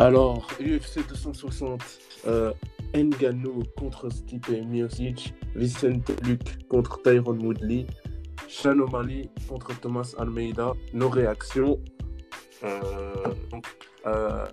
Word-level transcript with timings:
Alors, 0.00 0.48
UFC 0.58 1.06
260, 1.06 1.82
euh, 2.26 2.54
Ngannou 2.94 3.64
contre 3.76 4.08
Stipe 4.08 4.48
Miocic, 4.48 5.34
Vicente 5.54 6.10
Luc 6.24 6.66
contre 6.68 7.02
Tyron 7.02 7.38
Woodley, 7.38 7.86
Sean 8.48 8.78
O'Malley 8.78 9.28
contre 9.46 9.78
Thomas 9.78 10.14
Almeida. 10.18 10.72
Nos 10.94 11.10
réactions. 11.10 11.78
Euh, 12.64 12.80
donc, 13.50 13.66
euh, 14.06 14.46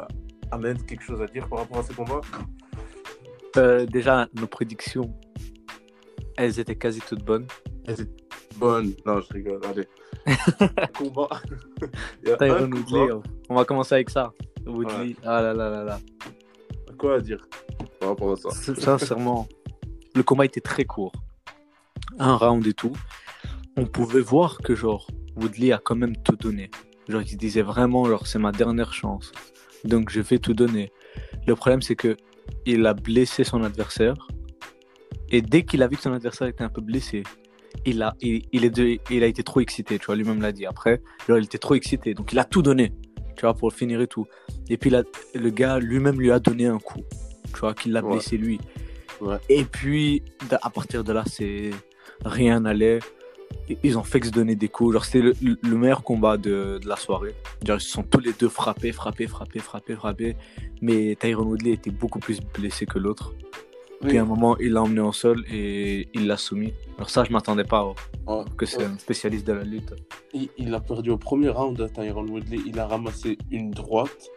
Ahmed, 0.52 0.86
quelque 0.86 1.04
chose 1.04 1.22
à 1.22 1.28
dire 1.28 1.48
par 1.48 1.60
rapport 1.60 1.78
à 1.78 1.84
ces 1.84 1.94
combats 1.94 2.20
Euh, 3.56 3.86
déjà, 3.86 4.28
nos 4.34 4.48
prédictions, 4.48 5.14
elles 6.36 6.60
étaient 6.60 6.76
quasi 6.76 7.00
toutes 7.00 7.24
bonnes. 7.24 7.48
Elles 7.86 8.02
étaient 8.02 8.26
bonnes. 8.58 8.94
Non, 9.06 9.22
je 9.22 9.34
rigole, 9.34 9.62
allez. 9.64 9.88
combat. 10.98 11.30
Tyron 12.38 12.70
Woodley, 12.70 13.14
on 13.48 13.56
va 13.56 13.64
commencer 13.64 13.96
avec 13.96 14.10
ça. 14.10 14.34
Woodley, 14.68 15.16
ah 15.24 15.42
là 15.42 15.54
là 15.54 15.70
là 15.70 15.84
là. 15.84 16.00
Quoi 16.98 17.16
à 17.16 17.20
dire 17.20 17.48
par 18.00 18.10
rapport 18.10 18.32
à 18.32 18.36
ça 18.36 18.50
Sin- 18.52 18.76
Sincèrement, 18.76 19.48
le 20.16 20.24
combat 20.24 20.46
était 20.46 20.62
très 20.62 20.86
court. 20.86 21.12
Un 22.20 22.36
round 22.36 22.66
et 22.66 22.74
tout. 22.74 22.94
On 23.76 23.86
pouvait 23.86 24.22
voir 24.22 24.58
que, 24.60 24.74
genre, 24.76 25.08
Woodley 25.36 25.72
a 25.72 25.78
quand 25.78 25.96
même 25.96 26.16
tout 26.18 26.36
donné. 26.36 26.70
Genre, 27.08 27.22
il 27.22 27.38
disait 27.38 27.62
vraiment, 27.62 28.06
genre, 28.06 28.26
c'est 28.26 28.40
ma 28.40 28.52
dernière 28.52 28.94
chance. 28.94 29.32
Donc, 29.84 30.10
je 30.10 30.22
vais 30.22 30.40
tout 30.40 30.54
donner. 30.56 30.92
Le 31.46 31.56
problème, 31.56 31.82
c'est 31.84 31.96
que 31.96 32.18
il 32.66 32.86
a 32.88 32.94
blessé 32.94 33.44
son 33.44 33.64
adversaire. 33.64 34.16
Et 35.30 35.42
dès 35.42 35.64
qu'il 35.64 35.84
a 35.84 35.88
vu 35.88 35.98
que 35.98 36.02
son 36.02 36.14
adversaire 36.14 36.48
était 36.48 36.64
un 36.64 36.70
peu 36.70 36.82
blessé, 36.82 37.24
il 37.86 38.02
a, 38.02 38.16
il, 38.22 38.44
il 38.52 38.66
est 38.66 38.70
de- 38.72 38.98
il 39.12 39.24
a 39.24 39.28
été 39.28 39.44
trop 39.44 39.60
excité, 39.60 40.00
tu 40.00 40.06
vois, 40.08 40.16
lui-même 40.16 40.42
l'a 40.42 40.52
dit. 40.52 40.66
Après, 40.66 41.02
genre, 41.28 41.38
il 41.38 41.44
était 41.46 41.58
trop 41.60 41.76
excité. 41.76 42.14
Donc, 42.16 42.32
il 42.32 42.40
a 42.40 42.46
tout 42.46 42.62
donné, 42.64 42.94
tu 43.38 43.42
vois, 43.42 43.54
pour 43.54 43.72
finir 43.72 44.02
et 44.02 44.08
tout. 44.08 44.26
Et 44.70 44.76
puis, 44.78 44.90
là, 44.90 45.04
le 45.34 45.50
gars 45.50 45.80
lui-même 45.80 46.20
lui 46.20 46.32
a 46.32 46.40
donné 46.40 46.66
un 46.66 46.80
coup, 46.80 47.02
tu 47.54 47.60
vois, 47.60 47.74
qu'il 47.74 47.94
l'a 47.94 48.04
Ouais. 48.04 48.12
blessé 48.14 48.38
lui. 48.38 48.60
Ouais. 49.22 49.38
Et 49.50 49.64
puis, 49.64 50.22
à 50.62 50.70
partir 50.70 51.04
de 51.04 51.14
là, 51.14 51.24
c'est 51.26 51.70
rien 52.26 52.60
n'allait. 52.60 53.00
Ils 53.84 53.98
ont 53.98 54.04
fait 54.04 54.20
que 54.20 54.28
se 54.28 54.32
donner 54.32 54.56
des 54.56 54.68
coups. 54.68 54.94
Genre, 54.94 55.06
c'était 55.06 55.22
le, 55.22 55.34
le 55.42 55.78
meilleur 55.78 56.04
combat 56.04 56.36
de, 56.38 56.80
de 56.82 56.88
la 56.88 56.98
soirée. 56.98 57.34
Genre, 57.66 57.78
ils 57.78 57.82
se 57.82 57.90
sont 57.90 58.04
tous 58.04 58.20
les 58.20 58.34
deux 58.34 58.50
frappés, 58.50 58.92
frappés, 58.92 59.28
frappés, 59.28 59.60
frappés, 59.60 59.96
frappés. 59.96 60.36
Mais 60.82 61.16
Tyron 61.20 61.44
Woodley 61.46 61.72
était 61.72 61.90
beaucoup 61.92 62.20
plus 62.20 62.40
blessé 62.42 62.86
que 62.86 63.00
l'autre. 63.00 63.34
Oui. 64.02 64.10
Puis 64.10 64.18
à 64.18 64.22
un 64.22 64.26
moment, 64.26 64.56
il 64.60 64.74
l'a 64.74 64.84
emmené 64.84 65.02
au 65.02 65.12
sol 65.12 65.44
et 65.52 66.08
il 66.14 66.28
l'a 66.28 66.38
soumis. 66.38 66.74
Alors 66.98 67.10
ça, 67.10 67.24
je 67.24 67.32
m'attendais 67.32 67.64
pas 67.64 67.84
oh, 67.84 67.96
Ouais. 68.28 68.44
que 68.58 68.66
c'est 68.66 68.84
un 68.84 68.98
spécialiste 69.00 69.48
de 69.48 69.54
la 69.54 69.64
lutte. 69.64 69.94
Il, 70.34 70.50
il 70.58 70.74
a 70.74 70.80
perdu 70.80 71.10
au 71.10 71.18
premier 71.18 71.50
round, 71.50 71.92
Tyron 71.94 72.28
Woodley. 72.28 72.60
Il 72.66 72.78
a 72.80 72.86
ramassé 72.88 73.38
une 73.50 73.72
droite 73.72 74.30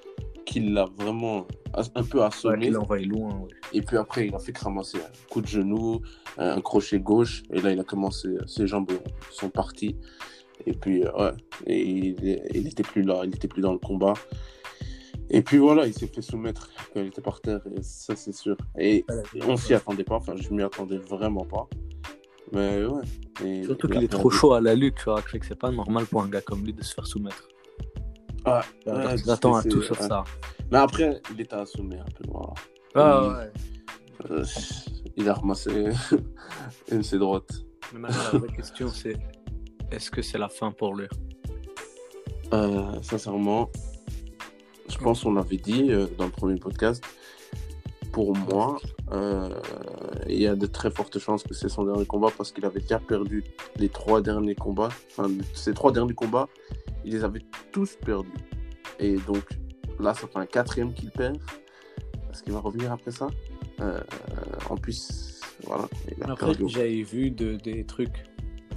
qui 0.47 0.61
l'a 0.61 0.87
vraiment 0.97 1.47
un 1.95 2.03
peu 2.03 2.19
Ouais, 2.21 2.25
assommé. 2.25 2.67
il 2.69 2.73
l'a 2.73 2.81
envoyé 2.81 3.05
loin. 3.05 3.29
ouais. 3.41 3.49
Et 3.75 3.83
puis 3.83 3.97
après, 3.99 4.27
il 4.29 4.35
a 4.35 4.39
fait 4.39 4.57
ramasser 4.57 4.99
un 4.99 5.29
coup 5.33 5.41
de 5.43 5.47
genou, 5.47 6.01
un 6.39 6.61
crochet 6.61 6.99
gauche. 6.99 7.43
Et 7.53 7.61
là, 7.61 7.71
il 7.73 7.79
a 7.81 7.85
commencé, 7.85 8.29
ses 8.47 8.67
jambes 8.67 8.91
sont 9.31 9.51
parties. 9.51 9.97
Et 10.67 10.73
puis, 10.73 11.05
euh, 11.05 11.13
ouais, 11.19 11.33
et 11.67 11.81
il, 11.83 12.41
il 12.55 12.67
était 12.67 12.83
plus 12.83 13.03
là, 13.03 13.23
il 13.25 13.35
était 13.35 13.49
plus 13.49 13.63
dans 13.63 13.73
le 13.73 13.79
combat. 13.79 14.15
Et 15.31 15.43
puis 15.43 15.59
voilà, 15.59 15.87
il 15.87 15.95
s'est 15.95 16.09
fait 16.09 16.23
soumettre 16.23 16.71
quand 16.93 17.01
il 17.01 17.07
était 17.07 17.21
par 17.23 17.41
terre, 17.41 17.61
et 17.77 17.83
ça 17.83 18.17
c'est 18.17 18.33
sûr. 18.35 18.57
Et 18.79 19.05
on 19.47 19.57
s'y 19.57 19.75
attendait 19.75 20.05
pas, 20.05 20.17
enfin 20.17 20.35
je 20.37 20.51
m'y 20.53 20.63
attendais 20.63 20.99
vraiment 20.99 21.45
pas. 21.45 21.69
Mais 22.53 22.85
ouais. 22.85 23.03
Et 23.45 23.63
Surtout 23.65 23.87
il 23.89 23.93
qu'il 23.95 24.05
est 24.05 24.09
trop 24.09 24.29
chaud 24.31 24.55
à 24.55 24.61
la 24.61 24.75
lutte, 24.75 24.97
tu 24.97 25.05
vois. 25.05 25.23
Je 25.25 25.39
que 25.39 25.47
c'est 25.47 25.55
pas 25.59 25.71
normal 25.71 26.07
pour 26.07 26.23
un 26.23 26.29
gars 26.29 26.41
comme 26.41 26.65
lui 26.65 26.73
de 26.73 26.83
se 26.83 26.95
faire 26.95 27.07
soumettre. 27.07 27.47
Ouais, 28.45 28.53
Alors, 28.87 29.05
ouais, 29.13 29.17
il 29.25 29.31
attend 29.31 29.55
à 29.55 29.63
tout 29.63 29.83
sur 29.83 30.01
ouais. 30.01 30.09
ça. 30.09 30.25
Mais 30.73 30.79
après, 30.79 31.21
il 31.33 31.41
était 31.41 31.55
assommé 31.55 31.99
un 31.99 32.05
peu. 32.05 32.25
Voilà. 32.29 32.55
Ah, 32.95 33.23
Oui. 33.23 33.35
ouais. 33.35 34.37
Euh, 34.39 34.45
il 35.17 35.29
a 35.29 35.35
ramassé 35.35 35.71
une 36.91 36.99
de 36.99 37.03
ses 37.03 37.19
droites. 37.19 37.53
Mais 37.93 38.01
maintenant, 38.01 38.19
la 38.33 38.39
vraie 38.41 38.57
question, 38.57 38.89
c'est 38.89 39.17
est-ce 39.93 40.11
que 40.11 40.23
c'est 40.23 40.39
la 40.39 40.49
fin 40.49 40.73
pour 40.73 40.95
lui? 40.95 41.07
Euh, 42.53 43.01
sincèrement, 43.03 43.71
je 44.91 44.99
pense 44.99 45.23
qu'on 45.23 45.33
l'avait 45.35 45.57
dit 45.57 45.87
euh, 45.91 46.07
dans 46.19 46.25
le 46.27 46.31
premier 46.31 46.57
podcast. 46.59 47.03
Pour 48.13 48.37
moi, 48.37 48.79
euh, 49.13 49.49
il 50.29 50.41
y 50.41 50.47
a 50.49 50.57
de 50.57 50.67
très 50.67 50.91
fortes 50.91 51.19
chances 51.21 51.45
que 51.45 51.55
c'est 51.55 51.69
son 51.69 51.85
dernier 51.85 52.07
combat 52.07 52.29
parce 52.37 52.51
qu'il 52.51 52.65
avait 52.65 52.81
déjà 52.81 52.99
perdu 52.99 53.45
les 53.77 53.89
trois 53.89 54.21
derniers 54.21 54.57
combats. 54.57 54.89
Enfin, 55.13 55.31
ces 55.55 55.73
trois 55.75 55.93
derniers 55.93 56.15
combats, 56.15 56.49
il 57.05 57.13
les 57.13 57.23
avait 57.23 57.43
tous 57.71 57.97
perdus. 58.05 58.29
Et 58.99 59.15
donc 59.17 59.45
là, 60.01 60.13
ça 60.15 60.27
fait 60.27 60.39
un 60.39 60.47
quatrième 60.47 60.93
qu'il 60.93 61.11
perd. 61.13 61.37
Est-ce 62.33 62.43
qu'il 62.43 62.53
va 62.53 62.59
revenir 62.61 62.91
après 62.93 63.13
ça? 63.13 63.29
Euh, 63.81 64.01
En 64.69 64.77
plus, 64.77 65.41
voilà. 65.65 65.89
Il 66.17 66.23
a 66.25 66.33
Après, 66.33 66.53
j'avais 66.67 67.03
vu 67.03 67.31
de- 67.31 67.57
des 67.57 67.85
trucs, 67.85 68.25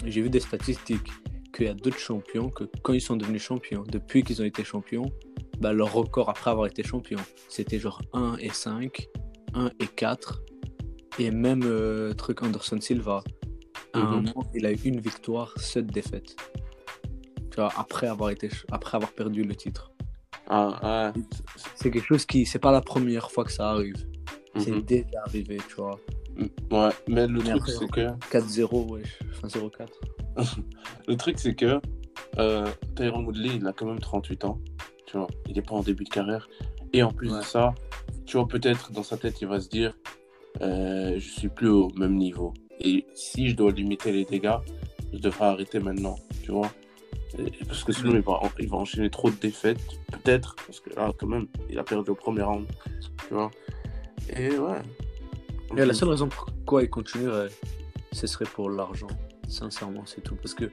j'ai 0.06 0.22
vu 0.22 0.29
des 0.29 0.40
statistiques 0.40 1.09
qu'il 1.53 1.66
y 1.66 1.69
a 1.69 1.74
d'autres 1.74 2.00
champions 2.00 2.50
que 2.50 2.66
quand 2.81 2.94
ils 2.94 3.02
sont 3.02 3.16
devenus 3.16 3.41
champions, 3.44 3.84
depuis 3.88 4.24
qu'ils 4.24 4.41
ont 4.41 4.46
été 4.46 4.64
champions, 4.64 5.06
bah, 5.59 5.72
leur 5.72 5.94
record 5.94 6.30
après 6.30 6.52
avoir 6.52 6.68
été 6.68 6.84
champion, 6.84 7.19
c'était 7.47 7.80
genre 7.80 8.02
1 8.14 8.38
et 8.40 8.50
5, 8.50 9.08
1 9.53 9.69
et 9.80 9.88
4, 9.88 10.41
et 11.19 11.31
même 11.31 11.62
euh, 11.64 12.14
truc 12.14 12.41
Anderson 12.44 12.80
Silva, 12.81 13.24
à 13.94 14.00
un 14.00 14.03
Mhm. 14.06 14.25
moment, 14.25 14.52
il 14.56 14.66
a 14.66 14.72
eu 14.72 14.80
une 14.86 15.00
victoire, 15.00 15.53
7 15.58 15.86
défaites. 15.86 16.36
Tu 17.52 17.58
vois, 17.58 17.72
après 17.78 18.08
avoir, 18.08 18.31
été, 18.31 18.50
après 18.72 18.96
avoir 18.97 19.12
perdu 19.12 19.44
le 19.44 19.56
titre. 19.56 19.91
Ah, 20.47 20.80
ah, 20.81 21.14
C'est 21.75 21.91
quelque 21.91 22.06
chose 22.08 22.25
qui, 22.25 22.46
c'est 22.47 22.59
pas 22.59 22.72
la 22.72 22.81
première 22.81 23.30
fois 23.31 23.44
que 23.44 23.52
ça 23.52 23.70
arrive. 23.70 23.96
C'est 24.58 24.72
mhm. 24.72 24.81
déjà 24.81 25.22
arrivé, 25.25 25.59
tu 25.70 25.75
vois. 25.75 26.00
Ouais, 26.72 26.90
mais 27.08 27.28
le 27.28 27.41
truc, 27.41 27.62
c'est 27.68 27.88
que 27.88 28.08
4-0, 28.31 28.91
wesh. 28.91 29.20
Enfin, 29.31 29.47
0-4. 29.47 29.88
Le 31.08 31.16
truc, 31.18 31.40
c'est 31.40 31.56
que 31.56 31.80
euh, 32.40 32.68
Tyron 32.96 33.24
Woodley, 33.26 33.56
il 33.58 33.68
a 33.68 33.74
quand 33.74 33.86
même 33.86 34.00
38 34.00 34.46
ans. 34.46 34.60
Tu 35.06 35.18
vois, 35.18 35.28
il 35.48 35.56
n'est 35.56 35.62
pas 35.62 35.76
en 35.76 35.82
début 35.84 36.04
de 36.04 36.10
carrière. 36.10 36.48
Et 36.94 37.04
en 37.04 37.12
plus 37.12 37.32
Ouais. 37.32 37.40
de 37.40 37.44
ça, 37.44 37.74
tu 38.26 38.38
vois, 38.38 38.48
peut-être 38.48 38.92
dans 38.92 39.04
sa 39.04 39.18
tête, 39.18 39.42
il 39.42 39.48
va 39.48 39.60
se 39.60 39.70
dire 39.70 39.94
euh, 40.62 41.14
Je 41.20 41.30
suis 41.30 41.50
plus 41.50 41.70
au 41.70 41.90
même 41.96 42.16
niveau. 42.16 42.54
Et 42.80 43.06
si 43.14 43.50
je 43.50 43.56
dois 43.56 43.72
limiter 43.72 44.12
les 44.12 44.26
dégâts, 44.26 44.58
je 45.12 45.20
devrais 45.20 45.46
arrêter 45.46 45.80
maintenant. 45.80 46.16
Tu 46.44 46.52
vois 46.52 46.72
Et- 47.38 47.52
Parce 47.68 47.84
que 47.84 47.92
sinon, 47.92 48.14
il, 48.16 48.22
va, 48.22 48.40
il 48.60 48.70
va 48.70 48.78
enchaîner 48.78 49.10
trop 49.10 49.30
de 49.30 49.36
défaites. 49.36 49.80
Peut-être, 50.12 50.56
parce 50.66 50.80
que 50.80 50.90
là, 50.96 51.12
quand 51.20 51.28
même, 51.28 51.48
il 51.70 51.78
a 51.80 51.84
perdu 51.84 52.12
au 52.12 52.16
premier 52.16 52.42
round. 52.44 52.66
Tu 53.28 53.34
vois 53.34 53.50
Et 54.36 54.50
ouais. 54.58 54.82
Et 55.78 55.86
la 55.86 55.94
seule 55.94 56.10
raison 56.10 56.28
pourquoi 56.30 56.84
il 56.84 56.90
continuerait, 56.90 57.50
ce 58.12 58.28
serait 58.28 58.46
pour 58.46 58.70
l'argent. 58.70 59.08
Sincèrement, 59.48 60.06
c'est 60.06 60.22
tout. 60.22 60.36
Parce 60.36 60.54
que, 60.54 60.72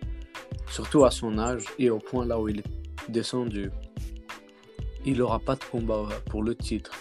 surtout 0.69 1.05
à 1.05 1.11
son 1.11 1.39
âge 1.39 1.65
et 1.79 1.91
au 1.91 1.99
point 1.99 2.27
là 2.27 2.41
où 2.41 2.49
il 2.49 2.61
est 2.61 3.11
descendu, 3.11 3.71
il 5.05 5.19
n'aura 5.19 5.39
pas 5.39 5.57
de 5.57 5.65
combat 5.65 6.09
pour 6.27 6.43
le 6.43 6.55
titre 6.55 6.93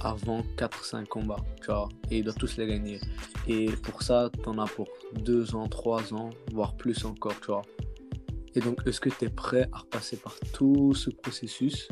avant 0.00 0.42
4-5 0.56 1.06
combats, 1.06 1.44
tu 1.60 1.66
vois. 1.66 1.88
Et 2.10 2.18
il 2.18 2.24
doit 2.24 2.34
tous 2.34 2.56
les 2.56 2.66
gagner. 2.66 3.00
Et 3.46 3.66
pour 3.66 4.02
ça, 4.02 4.30
t'en 4.42 4.58
as 4.58 4.66
pour 4.66 4.88
2 5.14 5.54
ans, 5.54 5.68
3 5.68 6.14
ans, 6.14 6.30
voire 6.52 6.76
plus 6.76 7.04
encore, 7.04 7.38
tu 7.40 7.46
vois. 7.46 7.62
Et 8.54 8.60
donc, 8.60 8.80
est-ce 8.86 9.00
que 9.00 9.08
tu 9.08 9.24
es 9.24 9.28
prêt 9.28 9.68
à 9.72 9.78
repasser 9.78 10.16
par 10.16 10.34
tout 10.52 10.94
ce 10.94 11.10
processus 11.10 11.88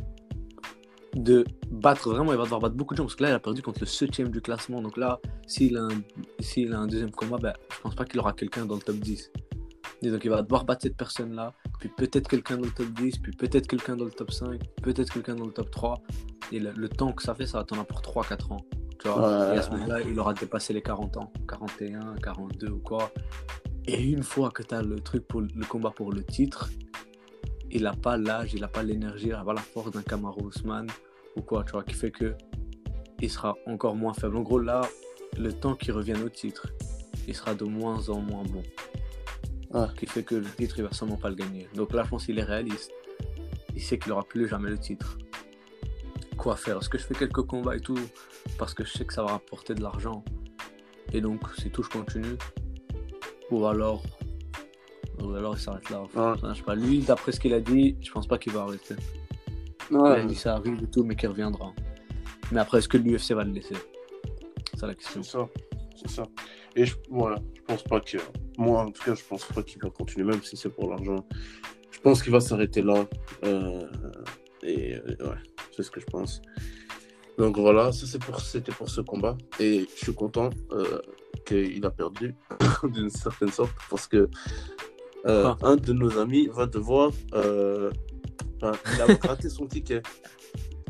de 1.17 1.45
battre 1.71 2.11
vraiment, 2.11 2.33
il 2.33 2.37
va 2.37 2.45
devoir 2.45 2.61
battre 2.61 2.75
beaucoup 2.75 2.95
de 2.95 2.99
gens 2.99 3.05
parce 3.05 3.17
que 3.17 3.23
là, 3.23 3.31
il 3.31 3.33
a 3.33 3.41
perdu 3.41 3.63
contre 3.63 3.81
le 3.81 3.87
7 3.87 4.31
du 4.31 4.41
classement. 4.41 4.83
Donc 4.83 4.97
là, 4.97 5.19
s'il 5.47 5.77
a, 5.77 5.85
un, 5.85 6.03
s'il 6.41 6.73
a 6.75 6.79
un 6.79 6.87
deuxième 6.87 7.11
combat, 7.11 7.39
ben, 7.39 7.55
je 7.75 7.81
pense 7.81 7.95
pas 7.95 8.05
qu'il 8.05 8.21
aura 8.21 8.33
quelqu'un 8.33 8.67
dans 8.67 8.75
le 8.75 8.83
top 8.83 8.97
10. 8.97 9.33
Et 10.03 10.11
donc 10.11 10.25
il 10.25 10.31
va 10.31 10.43
devoir 10.43 10.65
battre 10.65 10.83
cette 10.83 10.97
personne-là, 10.97 11.55
puis 11.81 11.89
peut-être 11.89 12.29
quelqu'un 12.29 12.59
dans 12.59 12.67
le 12.67 12.71
top 12.71 12.89
10, 12.89 13.19
puis 13.19 13.33
peut-être 13.33 13.67
quelqu'un 13.67 13.97
dans 13.97 14.05
le 14.05 14.11
top 14.11 14.31
5, 14.31 14.61
peut-être 14.83 15.11
quelqu'un 15.11 15.35
dans 15.35 15.47
le 15.47 15.53
top 15.53 15.71
3. 15.71 16.03
Et 16.53 16.61
le, 16.61 16.73
le 16.73 16.89
temps 16.89 17.13
que 17.13 17.23
ça 17.23 17.35
fait, 17.35 17.47
ça 17.47 17.59
va 17.59 17.65
t'en 17.65 17.77
avoir 17.77 17.87
pour 17.87 18.25
3-4 18.25 18.53
ans. 18.53 18.67
Tu 19.01 19.09
vois 19.09 19.49
Ouais. 19.49 19.57
Et 19.57 19.59
à 19.59 19.63
ce 19.63 19.71
moment-là, 19.71 20.03
il 20.03 20.19
aura 20.21 20.35
dépassé 20.35 20.75
les 20.75 20.83
40 20.83 21.17
ans, 21.17 21.33
41, 21.49 22.17
42 22.23 22.69
ou 22.69 22.79
quoi. 22.79 23.11
Et 23.87 24.03
une 24.03 24.23
fois 24.23 24.51
que 24.51 24.63
tu 24.63 24.75
as 24.75 24.83
le 24.83 25.01
truc 25.01 25.27
pour 25.27 25.41
le 25.41 25.65
combat 25.67 25.91
pour 25.91 26.13
le 26.13 26.23
titre, 26.25 26.71
il 27.71 27.85
n'a 27.85 27.93
pas 27.93 28.19
l'âge, 28.19 28.53
il 28.53 28.61
n'a 28.61 28.69
pas 28.69 28.83
l'énergie, 28.83 29.29
il 29.29 29.33
n'a 29.33 29.45
pas 29.45 29.55
la 29.55 29.61
force 29.61 29.91
d'un 29.93 30.03
Kamaru 30.03 30.49
Usman 30.49 30.87
ou 31.37 31.43
quoi, 31.43 31.65
tu 31.65 31.73
vois, 31.73 31.85
qui 31.85 31.95
fait 31.95 32.11
que 32.11 32.35
il 33.21 33.31
sera 33.31 33.57
encore 33.67 33.95
moins 33.95 34.13
faible. 34.13 34.37
En 34.37 34.43
gros, 34.43 34.59
là, 34.59 34.83
le 35.39 35.53
temps 35.53 35.75
qu'il 35.75 35.93
revienne 35.93 36.23
au 36.23 36.29
titre, 36.29 36.69
il 37.27 37.35
sera 37.35 37.55
de 37.55 37.65
moins 37.65 38.09
en 38.09 38.21
moins 38.21 38.45
bon. 38.45 38.63
Qui 39.99 40.07
fait 40.07 40.23
que 40.23 40.35
le 40.35 40.47
titre, 40.47 40.79
il 40.79 40.85
va 40.85 40.93
sûrement 40.93 41.17
pas 41.17 41.29
le 41.29 41.35
gagner. 41.35 41.69
Donc 41.75 41.93
là, 41.93 42.03
je 42.05 42.09
pense 42.09 42.27
qu'il 42.27 42.39
est 42.39 42.45
réaliste. 42.45 42.91
Il 43.75 43.83
sait 43.83 43.99
qu'il 43.99 44.11
aura 44.13 44.25
plus 44.25 44.49
jamais 44.49 44.71
le 44.71 44.79
titre. 44.79 45.19
Quoi 46.39 46.57
faire? 46.57 46.79
Est-ce 46.79 46.89
que 46.89 46.97
je 46.97 47.05
fais 47.05 47.15
quelques 47.15 47.43
combats 47.43 47.77
et 47.77 47.81
tout? 47.81 47.99
Parce 48.59 48.73
que 48.73 48.85
je 48.85 48.93
sais 48.93 49.05
que 49.05 49.13
ça 49.13 49.23
va 49.23 49.33
rapporter 49.33 49.75
de 49.75 49.83
l'argent 49.83 50.25
et 51.13 51.21
donc 51.21 51.41
c'est 51.59 51.71
tout, 51.71 51.83
je 51.83 51.91
continue 51.91 52.37
Ou 53.51 53.67
alors, 53.67 54.03
ou 55.23 55.33
alors 55.35 55.57
il 55.57 55.61
s'arrête 55.61 55.89
là. 55.91 56.03
Enfin, 56.03 56.37
je 56.53 56.59
sais 56.59 56.63
pas. 56.63 56.75
Lui, 56.75 57.01
d'après 57.01 57.33
ce 57.33 57.41
qu'il 57.41 57.55
a 57.55 57.61
dit, 57.61 57.97
je 58.01 58.11
pense 58.11 58.27
pas 58.27 58.39
qu'il 58.39 58.53
va 58.53 58.63
arrêter. 58.63 58.97
Il 59.91 59.97
Ouais. 59.97 60.11
a 60.21 60.25
dit 60.25 60.35
ça 60.35 60.55
arrive 60.57 60.83
et 60.83 60.87
tout, 60.91 61.05
mais 61.05 61.15
qu'il 61.17 61.29
reviendra. 61.29 61.73
Mais 62.53 62.61
après, 62.61 62.79
est-ce 62.79 62.89
que 62.89 62.97
l'UFC 62.99 63.33
va 63.33 63.45
le 63.45 63.53
laisser? 63.53 63.75
C'est 64.73 64.81
ça 64.81 64.87
la 64.87 64.95
question. 64.95 65.23
C'est 65.23 65.31
ça. 65.33 65.49
C'est 65.97 66.11
ça. 66.11 66.23
Et 66.77 66.85
je, 66.85 66.95
voilà, 67.11 67.37
je 67.55 67.63
pense 67.63 67.83
pas 67.85 68.01
que. 68.01 68.19
Moi, 68.59 68.81
en 68.83 68.91
tout 68.91 69.03
cas, 69.03 69.15
je 69.15 69.25
pense 69.25 69.45
pas 69.45 69.63
qu'il 69.63 69.81
va 69.83 69.91
continuer, 69.91 70.25
même 70.27 70.43
si 70.43 70.57
c'est 70.57 70.69
pour 70.69 70.91
l'argent. 70.91 71.27
Je 71.91 72.01
pense 72.01 72.23
qu'il 72.23 72.33
va 72.33 72.41
s'arrêter 72.41 72.83
là. 72.83 73.07
Euh, 73.45 73.87
et 74.63 74.95
euh, 74.95 75.17
ouais, 75.29 75.37
c'est 75.75 75.83
ce 75.83 75.91
que 75.91 76.01
je 76.01 76.07
pense. 76.07 76.43
Donc 77.39 77.59
voilà, 77.59 77.93
ça 77.93 78.07
c'est 78.07 78.19
pour, 78.23 78.41
c'était 78.41 78.73
pour 78.73 78.89
ce 78.91 79.01
combat. 79.01 79.37
Et 79.61 79.87
je 79.97 80.05
suis 80.05 80.15
content 80.15 80.51
euh, 80.73 81.01
qu'il 81.47 81.85
a 81.85 81.91
perdu 81.91 82.35
d'une 82.85 83.11
certaine 83.11 83.51
sorte 83.51 83.73
parce 83.91 84.07
que 84.07 84.29
euh, 85.27 85.45
Ah. 85.45 85.57
un 85.63 85.77
de 85.77 85.93
nos 85.93 86.19
amis 86.19 86.49
va 86.49 86.67
devoir. 86.67 87.11
Enfin, 88.61 88.73
il 88.95 89.01
a 89.01 89.07
raté 89.29 89.49
son 89.49 89.67
ticket 89.67 90.03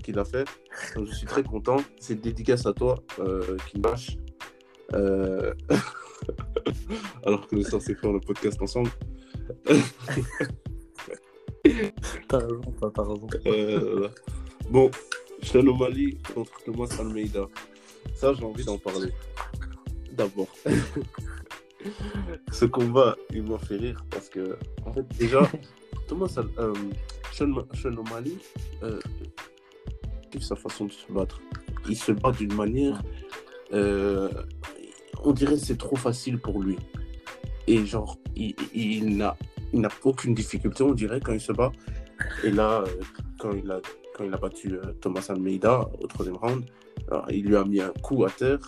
qu'il 0.02 0.18
a 0.18 0.24
fait. 0.24 0.48
Donc 0.94 1.06
je 1.06 1.14
suis 1.14 1.26
très 1.26 1.42
content. 1.42 1.78
C'est 2.00 2.14
une 2.14 2.20
dédicace 2.20 2.66
à 2.66 2.72
toi, 2.72 3.02
euh. 3.18 3.56
Euh, 4.94 5.52
Alors 7.26 7.46
que 7.46 7.56
nous 7.56 7.62
sommes 7.62 7.80
censés 7.80 7.94
faire 7.94 8.12
le 8.12 8.20
podcast 8.20 8.60
ensemble. 8.62 8.90
T'as 12.28 12.38
raison, 12.38 12.60
t'as 12.80 13.02
raison. 13.02 13.26
Euh, 13.46 14.08
bon, 14.70 14.90
Sean 15.42 15.66
O'Malley 15.66 16.16
contre 16.34 16.52
Thomas 16.64 16.88
Almeida. 16.98 17.46
Ça, 18.14 18.32
j'ai 18.34 18.44
envie 18.44 18.64
d'en 18.64 18.78
parler. 18.78 19.12
D'abord. 20.12 20.48
Ce 22.52 22.64
combat, 22.64 23.16
il 23.32 23.42
m'a 23.42 23.58
fait 23.58 23.76
rire 23.76 24.04
parce 24.10 24.28
que, 24.28 24.56
en 24.84 24.92
fait, 24.92 25.06
déjà, 25.18 25.48
Thomas 26.08 26.32
Al- 26.36 26.48
euh, 26.58 26.74
Sean, 27.36 27.96
O'Malley, 27.96 28.36
euh, 28.82 28.98
kiffe 30.30 30.42
sa 30.44 30.56
façon 30.56 30.86
de 30.86 30.92
se 30.92 31.10
battre. 31.12 31.40
Il 31.88 31.96
se 31.96 32.12
bat 32.12 32.32
d'une 32.32 32.54
manière. 32.54 33.02
euh, 33.72 34.28
on 35.24 35.32
dirait 35.32 35.54
que 35.54 35.60
c'est 35.60 35.78
trop 35.78 35.96
facile 35.96 36.38
pour 36.38 36.62
lui. 36.62 36.76
Et 37.66 37.84
genre, 37.84 38.16
il, 38.36 38.54
il 38.74 39.16
n'a 39.16 39.36
il 39.72 39.80
n'a 39.80 39.88
aucune 40.04 40.34
difficulté, 40.34 40.82
on 40.84 40.92
dirait, 40.92 41.20
quand 41.20 41.32
il 41.32 41.40
se 41.40 41.52
bat. 41.52 41.72
Et 42.44 42.50
là, 42.50 42.82
euh, 42.86 43.02
quand 43.40 43.50
il 43.52 43.68
a, 43.70 43.80
quand 44.14 44.24
il 44.24 44.32
a 44.32 44.36
battu 44.36 44.78
Thomas 45.00 45.26
Almeida 45.28 45.88
au 46.00 46.06
troisième 46.06 46.36
round, 46.36 46.64
alors, 47.10 47.26
il 47.30 47.44
lui 47.44 47.56
a 47.56 47.64
mis 47.64 47.80
un 47.80 47.90
coup 48.02 48.24
à 48.24 48.30
terre 48.30 48.58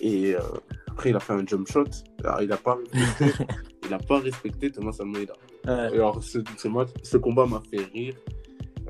et 0.00 0.34
euh, 0.36 0.40
après 0.88 1.10
il 1.10 1.16
a 1.16 1.20
fait 1.20 1.32
un 1.32 1.44
jump 1.46 1.66
shot. 1.66 1.84
Alors, 2.22 2.42
il 2.42 2.48
n'a 2.48 2.56
pas, 2.58 2.76
respecté- 2.92 3.46
il 3.86 3.92
a 3.94 3.98
pas 3.98 4.20
respecté 4.20 4.70
Thomas 4.70 4.96
Almeida. 5.00 5.32
Ouais. 5.66 5.72
Alors, 5.72 6.22
ce, 6.22 6.38
ce 6.56 6.68
match, 6.68 6.88
ce 7.02 7.16
combat 7.16 7.46
m'a 7.46 7.62
fait 7.70 7.84
rire. 7.92 8.14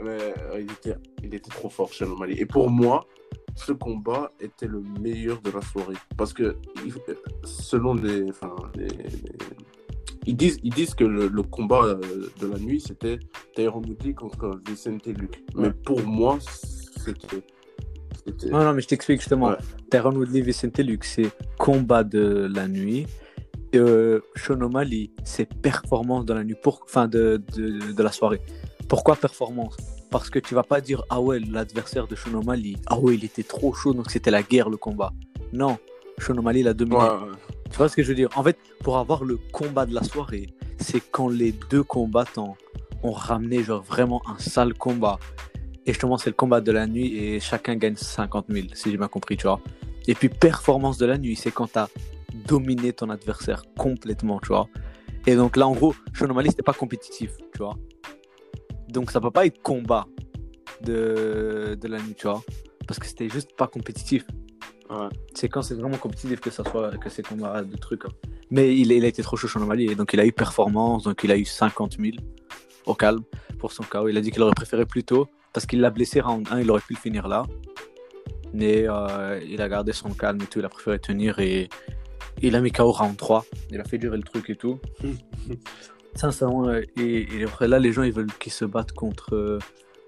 Mais 0.03 0.19
euh, 0.53 0.61
il, 0.61 0.71
était, 0.73 0.97
il 1.23 1.35
était 1.35 1.51
trop 1.51 1.69
fort, 1.69 1.93
Sean 1.93 2.11
O'Malley. 2.11 2.35
Et 2.39 2.47
pour 2.47 2.69
moi, 2.69 3.07
ce 3.55 3.71
combat 3.73 4.33
était 4.41 4.67
le 4.67 4.83
meilleur 5.01 5.41
de 5.41 5.51
la 5.53 5.61
soirée. 5.63 5.95
Parce 6.17 6.33
que, 6.33 6.57
selon 7.45 7.95
les. 7.95 8.29
Enfin, 8.31 8.53
les- 8.75 8.89
les- 8.89 9.09
ils, 10.27 10.37
disent, 10.37 10.59
ils 10.65 10.73
disent 10.75 10.95
que 10.95 11.05
le, 11.05 11.29
le 11.29 11.43
combat 11.43 11.85
euh, 11.85 12.01
de 12.41 12.47
la 12.49 12.59
nuit, 12.59 12.81
c'était 12.81 13.19
Tyron 13.55 13.83
Woodley 13.83 14.15
contre 14.15 14.59
Vicente 14.67 15.07
Luke. 15.07 15.45
Mais 15.55 15.69
Ouais. 15.69 15.73
pour 15.85 16.03
moi, 16.03 16.39
c'était. 16.41 17.43
Non, 18.51 18.65
non, 18.65 18.73
mais 18.73 18.81
je 18.81 18.89
t'explique 18.89 19.21
justement. 19.21 19.51
Ouais. 19.51 19.57
Tyron 19.91 20.13
Woodley, 20.17 20.41
Vicente 20.41 20.79
Luke, 20.79 21.05
c'est 21.05 21.31
combat 21.59 22.03
de 22.05 22.51
la 22.53 22.67
nuit. 22.67 23.07
Euh, 23.75 24.21
Sean 24.37 24.61
O'Malley, 24.61 25.11
c'est 25.25 25.53
performance 25.55 26.25
de 26.25 26.33
la 26.35 26.45
nuit, 26.45 26.57
pour... 26.61 26.83
enfin 26.85 27.09
de, 27.09 27.43
de, 27.57 27.93
de 27.93 28.03
la 28.03 28.13
soirée. 28.13 28.41
Pourquoi 28.89 29.17
performance? 29.17 29.77
Parce 30.11 30.31
que 30.31 30.39
tu 30.39 30.55
vas 30.55 30.63
pas 30.63 30.81
dire 30.81 31.03
ah 31.11 31.21
ouais 31.21 31.41
l'adversaire 31.41 32.07
de 32.07 32.15
Sean 32.15 32.35
O'Malley, 32.35 32.75
ah 32.87 32.99
ouais 32.99 33.15
il 33.17 33.25
était 33.25 33.43
trop 33.43 33.75
chaud 33.75 33.93
donc 33.95 34.11
c'était 34.11 34.31
la 34.31 34.43
guerre 34.43 34.71
le 34.71 34.77
combat. 34.77 35.13
Non, 35.53 35.79
Sean 36.19 36.37
O'Malley 36.37 36.63
l'a 36.63 36.75
dominé. 36.75 36.99
Ouais, 36.99 37.09
ouais. 37.09 37.37
Tu 37.71 37.77
vois 37.77 37.89
ce 37.89 37.97
que 37.97 38.03
je 38.03 38.09
veux 38.09 38.15
dire? 38.15 38.29
En 38.37 38.43
fait, 38.45 38.57
pour 38.83 38.99
avoir 38.99 39.25
le 39.25 39.39
combat 39.53 39.87
de 39.87 39.95
la 39.95 40.03
soirée, 40.03 40.47
c'est 40.79 41.03
quand 41.11 41.29
les 41.29 41.53
deux 41.71 41.83
combattants 41.83 42.57
ont 43.03 43.13
ramené 43.13 43.63
genre 43.63 43.83
vraiment 43.83 44.23
un 44.29 44.39
sale 44.39 44.75
combat. 44.75 45.19
Et 45.87 45.93
justement, 45.93 46.17
c'est 46.17 46.31
le 46.31 46.35
combat 46.35 46.61
de 46.61 46.73
la 46.73 46.87
nuit 46.87 47.19
et 47.19 47.41
chacun 47.41 47.77
gagne 47.77 47.97
50 47.97 48.47
000, 48.49 48.69
si 48.75 48.91
j'ai 48.91 48.97
bien 48.97 49.09
compris, 49.09 49.37
tu 49.37 49.47
vois. 49.47 49.61
Et 50.07 50.15
puis, 50.15 50.29
performance 50.29 50.99
de 50.99 51.07
la 51.07 51.19
nuit, 51.19 51.37
c'est 51.37 51.51
quand 51.51 51.67
tu 51.73 51.79
as 52.35 52.49
dominé 52.49 52.93
ton 52.93 53.11
adversaire 53.11 53.63
complètement, 53.77 54.41
tu 54.41 54.49
vois. 54.49 54.69
Et 55.27 55.37
donc 55.37 55.57
là, 55.57 55.67
en 55.67 55.73
gros, 55.73 55.95
Sean 56.13 56.29
O'Malley, 56.31 56.51
c'était 56.51 56.63
pas 56.63 56.73
compétitif, 56.75 57.31
tu 57.53 57.59
vois. 57.59 57.77
Donc, 58.89 59.11
ça 59.11 59.21
peut 59.21 59.31
pas 59.31 59.47
être 59.47 59.61
combat 59.63 60.07
de, 60.83 61.77
de 61.81 61.89
la 61.89 61.99
nuit, 61.99 62.15
tu 62.15 62.27
vois. 62.27 62.43
Parce 62.87 63.01
que 63.01 63.07
c'était 63.07 63.29
juste 63.29 63.57
pas 63.57 63.67
compétitif. 63.67 64.25
Ouais. 64.91 65.09
C'est 65.35 65.49
quand 65.49 65.63
c'est 65.63 65.75
vraiment 65.75 65.97
compétitif 65.97 66.41
que 66.41 66.51
ça 66.51 66.63
soit 66.65 66.97
que 66.99 67.09
c'est 67.09 67.27
combat 67.27 67.63
de 67.63 67.77
trucs. 67.77 68.05
hein. 68.05 68.11
Mais 68.51 68.77
il, 68.77 68.93
il 68.93 69.05
a 69.05 69.09
été 69.09 69.23
trop 69.23 69.37
chaud 69.37 69.49
Sean 69.49 69.63
O'Malley 69.63 69.85
et 69.87 69.95
donc 69.95 70.13
il 70.13 70.21
a 70.21 70.27
eu 70.27 70.33
performance, 70.33 71.05
donc 71.05 71.25
il 71.25 71.33
a 71.33 71.37
eu 71.39 71.47
50 71.47 71.97
000 71.99 72.13
au 72.85 72.95
calme 72.95 73.23
pour 73.59 73.73
son 73.73 73.83
KO. 73.83 74.09
Il 74.09 74.19
a 74.19 74.21
dit 74.21 74.31
qu'il 74.31 74.43
aurait 74.43 74.53
préféré 74.55 74.85
plus 74.85 75.03
tôt 75.03 75.27
parce 75.55 75.65
qu'il 75.65 75.81
l'a 75.81 75.89
blessé 75.91 76.21
round 76.21 76.47
1, 76.51 76.61
il 76.61 76.71
aurait 76.71 76.83
pu 76.83 76.93
le 76.93 76.99
finir 76.99 77.27
là. 77.29 77.47
Mais 78.53 78.85
euh, 78.87 79.41
il 79.49 79.63
a 79.63 79.69
gardé 79.71 79.93
son 79.93 80.11
calme 80.11 80.41
et 80.43 80.47
tout, 80.47 80.59
il 80.59 80.65
a 80.65 80.69
préféré 80.69 80.99
tenir 80.99 81.39
et 81.39 81.71
il 82.47 82.57
a 82.57 82.61
mis 82.61 82.71
KO 82.73 82.91
round 82.93 83.17
3. 83.17 83.45
Il 83.71 83.81
a 83.81 83.85
fait 83.85 83.99
durer 83.99 84.17
le 84.17 84.23
truc 84.23 84.51
et 84.51 84.57
tout. 84.57 84.79
Sincèrement, 86.15 86.69
euh, 86.69 86.83
et, 86.97 87.27
et 87.39 87.45
après 87.45 87.67
là, 87.67 87.79
les 87.79 87.93
gens 87.93 88.03
ils 88.05 88.13
veulent 88.13 88.33
qu'ils 88.39 88.53
se 88.53 88.65
battent 88.65 88.93
contre 88.93 89.35
euh, 89.35 89.59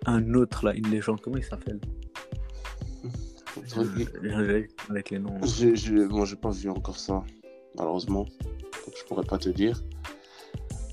un 0.07 0.35
autre 0.35 0.65
là, 0.65 0.75
une 0.75 0.89
légende. 0.89 1.21
Comment 1.21 1.39
il 1.39 1.45
s'appelle? 1.45 1.81
Euh, 3.77 4.63
Avec 4.91 5.11
les 5.11 5.19
noms. 5.19 5.41
J'ai, 5.45 5.75
j'ai, 5.75 5.93
moi, 5.93 6.27
j'ai 6.27 6.37
pas 6.37 6.51
vu 6.51 6.69
encore 6.69 6.99
ça, 6.99 7.25
malheureusement. 7.77 8.25
Donc, 8.25 8.95
je 8.97 9.05
pourrais 9.05 9.25
pas 9.25 9.39
te 9.39 9.49
dire. 9.49 9.83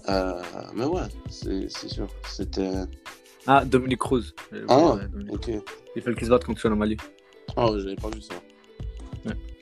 Euh, 0.10 0.42
mais 0.74 0.86
ouais, 0.86 1.02
c'est, 1.30 1.70
c'est 1.70 1.90
sûr. 1.90 2.08
C'était. 2.28 2.72
Ah, 3.46 3.66
Dominique 3.66 4.00
Cruz. 4.00 4.34
Ah, 4.70 4.96
ouais, 4.96 5.08
Dominique. 5.08 5.34
Ok. 5.34 5.52
Il 5.96 6.02
fait 6.02 6.16
qu'ils 6.16 6.26
se 6.26 6.30
battent 6.32 6.46
contre 6.46 6.62
Sean 6.62 6.72
O'Malley. 6.72 6.98
Ah, 7.56 7.70
ouais, 7.70 7.80
j'avais 7.80 7.96
pas 7.96 8.10
vu 8.10 8.22
ça. 8.22 8.36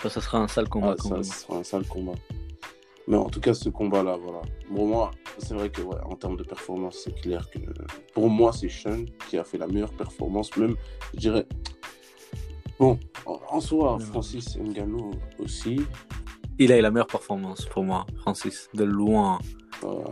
Ça, 0.02 0.10
ça 0.10 0.22
sera 0.22 0.40
un 0.40 0.48
sale 0.48 0.68
combat. 0.70 0.96
Ah, 0.98 1.02
ça, 1.02 1.24
sera 1.24 1.58
un 1.60 1.64
sale 1.64 1.86
combat. 1.86 2.14
Mais 3.08 3.18
en 3.18 3.30
tout 3.30 3.40
cas, 3.40 3.54
ce 3.54 3.70
combat-là, 3.70 4.18
voilà. 4.18 4.42
Pour 4.74 4.88
moi, 4.88 5.12
c'est 5.40 5.54
vrai 5.54 5.70
que, 5.70 5.82
ouais, 5.82 5.98
en 6.06 6.16
termes 6.16 6.38
de 6.38 6.44
performance, 6.44 7.02
c'est 7.04 7.20
clair 7.22 7.50
que. 7.50 7.60
Pour 8.14 8.30
moi, 8.30 8.52
c'est 8.54 8.70
Sean 8.70 9.06
qui 9.30 9.38
a 9.38 9.44
fait 9.44 9.58
la 9.58 9.68
meilleure 9.68 9.94
performance. 9.94 10.56
Même, 10.58 10.76
je 11.16 11.20
dirais. 11.20 11.46
Bon, 12.80 12.98
en, 13.26 13.60
soi, 13.60 13.96
Ouais. 13.98 14.04
Francis 14.06 14.58
Ngannou 14.58 15.12
aussi. 15.40 15.82
Il 16.58 16.72
a 16.72 16.78
eu 16.78 16.82
la 16.82 16.92
meilleure 16.92 17.08
performance 17.08 17.66
pour 17.66 17.84
moi, 17.84 18.06
Francis, 18.18 18.70
de 18.74 18.84
loin. 18.84 19.40
euh, 19.84 20.04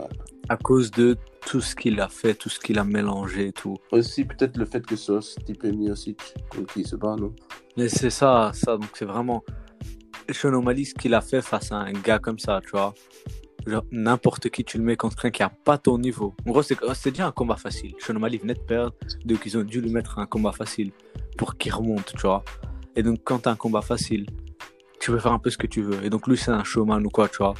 À 0.48 0.56
cause 0.56 0.90
de 0.90 1.16
tout 1.46 1.60
ce 1.60 1.74
qu'il 1.76 2.00
a 2.00 2.08
fait, 2.08 2.34
tout 2.34 2.48
ce 2.48 2.58
qu'il 2.60 2.78
a 2.78 2.84
mélangé 2.84 3.48
et 3.48 3.52
tout. 3.52 3.76
aussi, 3.92 4.24
peut-être 4.24 4.56
le 4.56 4.64
fait 4.66 4.84
que 4.84 4.94
ce 4.96 5.04
soit 5.06 5.22
Stipe 5.22 5.64
Miocic 5.64 6.20
contre 6.48 6.72
qui 6.74 6.84
se 6.84 6.96
bat, 6.96 7.16
non? 7.16 7.34
Mais 7.76 7.88
c'est 7.88 8.10
ça, 8.10 8.50
ça. 8.52 8.76
Donc 8.76 8.90
c'est 8.94 9.04
vraiment. 9.04 9.42
Sean 10.32 10.52
O'Malley, 10.54 10.84
ce 10.84 10.94
qu'il 10.94 11.14
a 11.14 11.20
fait 11.20 11.42
face 11.42 11.72
à 11.72 11.76
un 11.76 11.92
gars 11.92 12.18
comme 12.18 12.38
ça, 12.38 12.60
tu 12.62 12.70
vois. 12.70 12.94
N'importe 13.90 14.48
qui, 14.48 14.64
tu 14.64 14.78
le 14.78 14.84
mets 14.84 14.96
contre 14.96 15.16
quelqu'un 15.16 15.36
qui 15.36 15.42
a 15.42 15.50
pas 15.50 15.76
ton 15.76 15.98
niveau. 15.98 16.34
En 16.46 16.50
gros, 16.50 16.62
c'est 16.62 16.76
c'est 16.94 17.10
déjà 17.10 17.26
un 17.26 17.32
combat 17.32 17.56
facile. 17.56 17.94
Sean 17.98 18.16
O'Malley 18.16 18.38
venait 18.38 18.54
de 18.54 18.60
perdre, 18.60 18.94
donc 19.24 19.40
ils 19.44 19.58
ont 19.58 19.62
dû 19.62 19.80
lui 19.80 19.90
mettre 19.90 20.18
un 20.18 20.26
combat 20.26 20.52
facile 20.52 20.92
pour 21.36 21.56
qu'il 21.56 21.72
remonte, 21.72 22.12
tu 22.14 22.22
vois. 22.22 22.44
Et 22.96 23.02
donc, 23.02 23.20
quand 23.24 23.40
t'as 23.40 23.52
un 23.52 23.56
combat 23.56 23.82
facile, 23.82 24.26
tu 25.00 25.10
peux 25.10 25.18
faire 25.18 25.32
un 25.32 25.38
peu 25.38 25.50
ce 25.50 25.58
que 25.58 25.66
tu 25.66 25.82
veux. 25.82 26.04
Et 26.04 26.10
donc, 26.10 26.26
lui, 26.26 26.36
c'est 26.36 26.50
un 26.50 26.64
showman 26.64 27.04
ou 27.04 27.10
quoi, 27.10 27.28
tu 27.28 27.38
vois. 27.38 27.54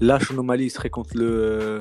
Là, 0.00 0.18
Sean 0.18 0.36
serait 0.68 0.90
contre 0.90 1.16
le, 1.16 1.80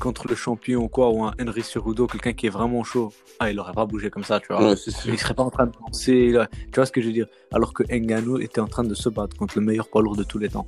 contre 0.00 0.26
le 0.26 0.34
champion 0.34 0.80
ou 0.82 0.88
quoi, 0.88 1.10
ou 1.10 1.22
un 1.24 1.32
Henry 1.40 1.62
Cerudo, 1.62 2.08
quelqu'un 2.08 2.32
qui 2.32 2.46
est 2.46 2.50
vraiment 2.50 2.82
chaud. 2.82 3.12
Ah, 3.38 3.50
il 3.50 3.58
aurait 3.60 3.72
pas 3.72 3.86
bougé 3.86 4.10
comme 4.10 4.24
ça, 4.24 4.40
tu 4.40 4.48
vois. 4.48 4.70
Ouais. 4.70 4.74
Il 5.06 5.18
serait 5.18 5.34
pas 5.34 5.44
en 5.44 5.50
train 5.50 5.66
de 5.66 5.72
penser. 5.72 6.30
là. 6.30 6.48
Tu 6.72 6.76
vois 6.76 6.86
ce 6.86 6.90
que 6.92 7.00
je 7.00 7.06
veux 7.06 7.12
dire? 7.12 7.26
Alors 7.52 7.72
que 7.72 7.84
Ngannou 7.84 8.38
était 8.40 8.60
en 8.60 8.66
train 8.66 8.82
de 8.84 8.94
se 8.94 9.08
battre 9.08 9.36
contre 9.36 9.58
le 9.58 9.64
meilleur 9.64 9.88
poids 9.88 10.02
lourd 10.02 10.16
de 10.16 10.24
tous 10.24 10.38
les 10.38 10.48
temps. 10.48 10.64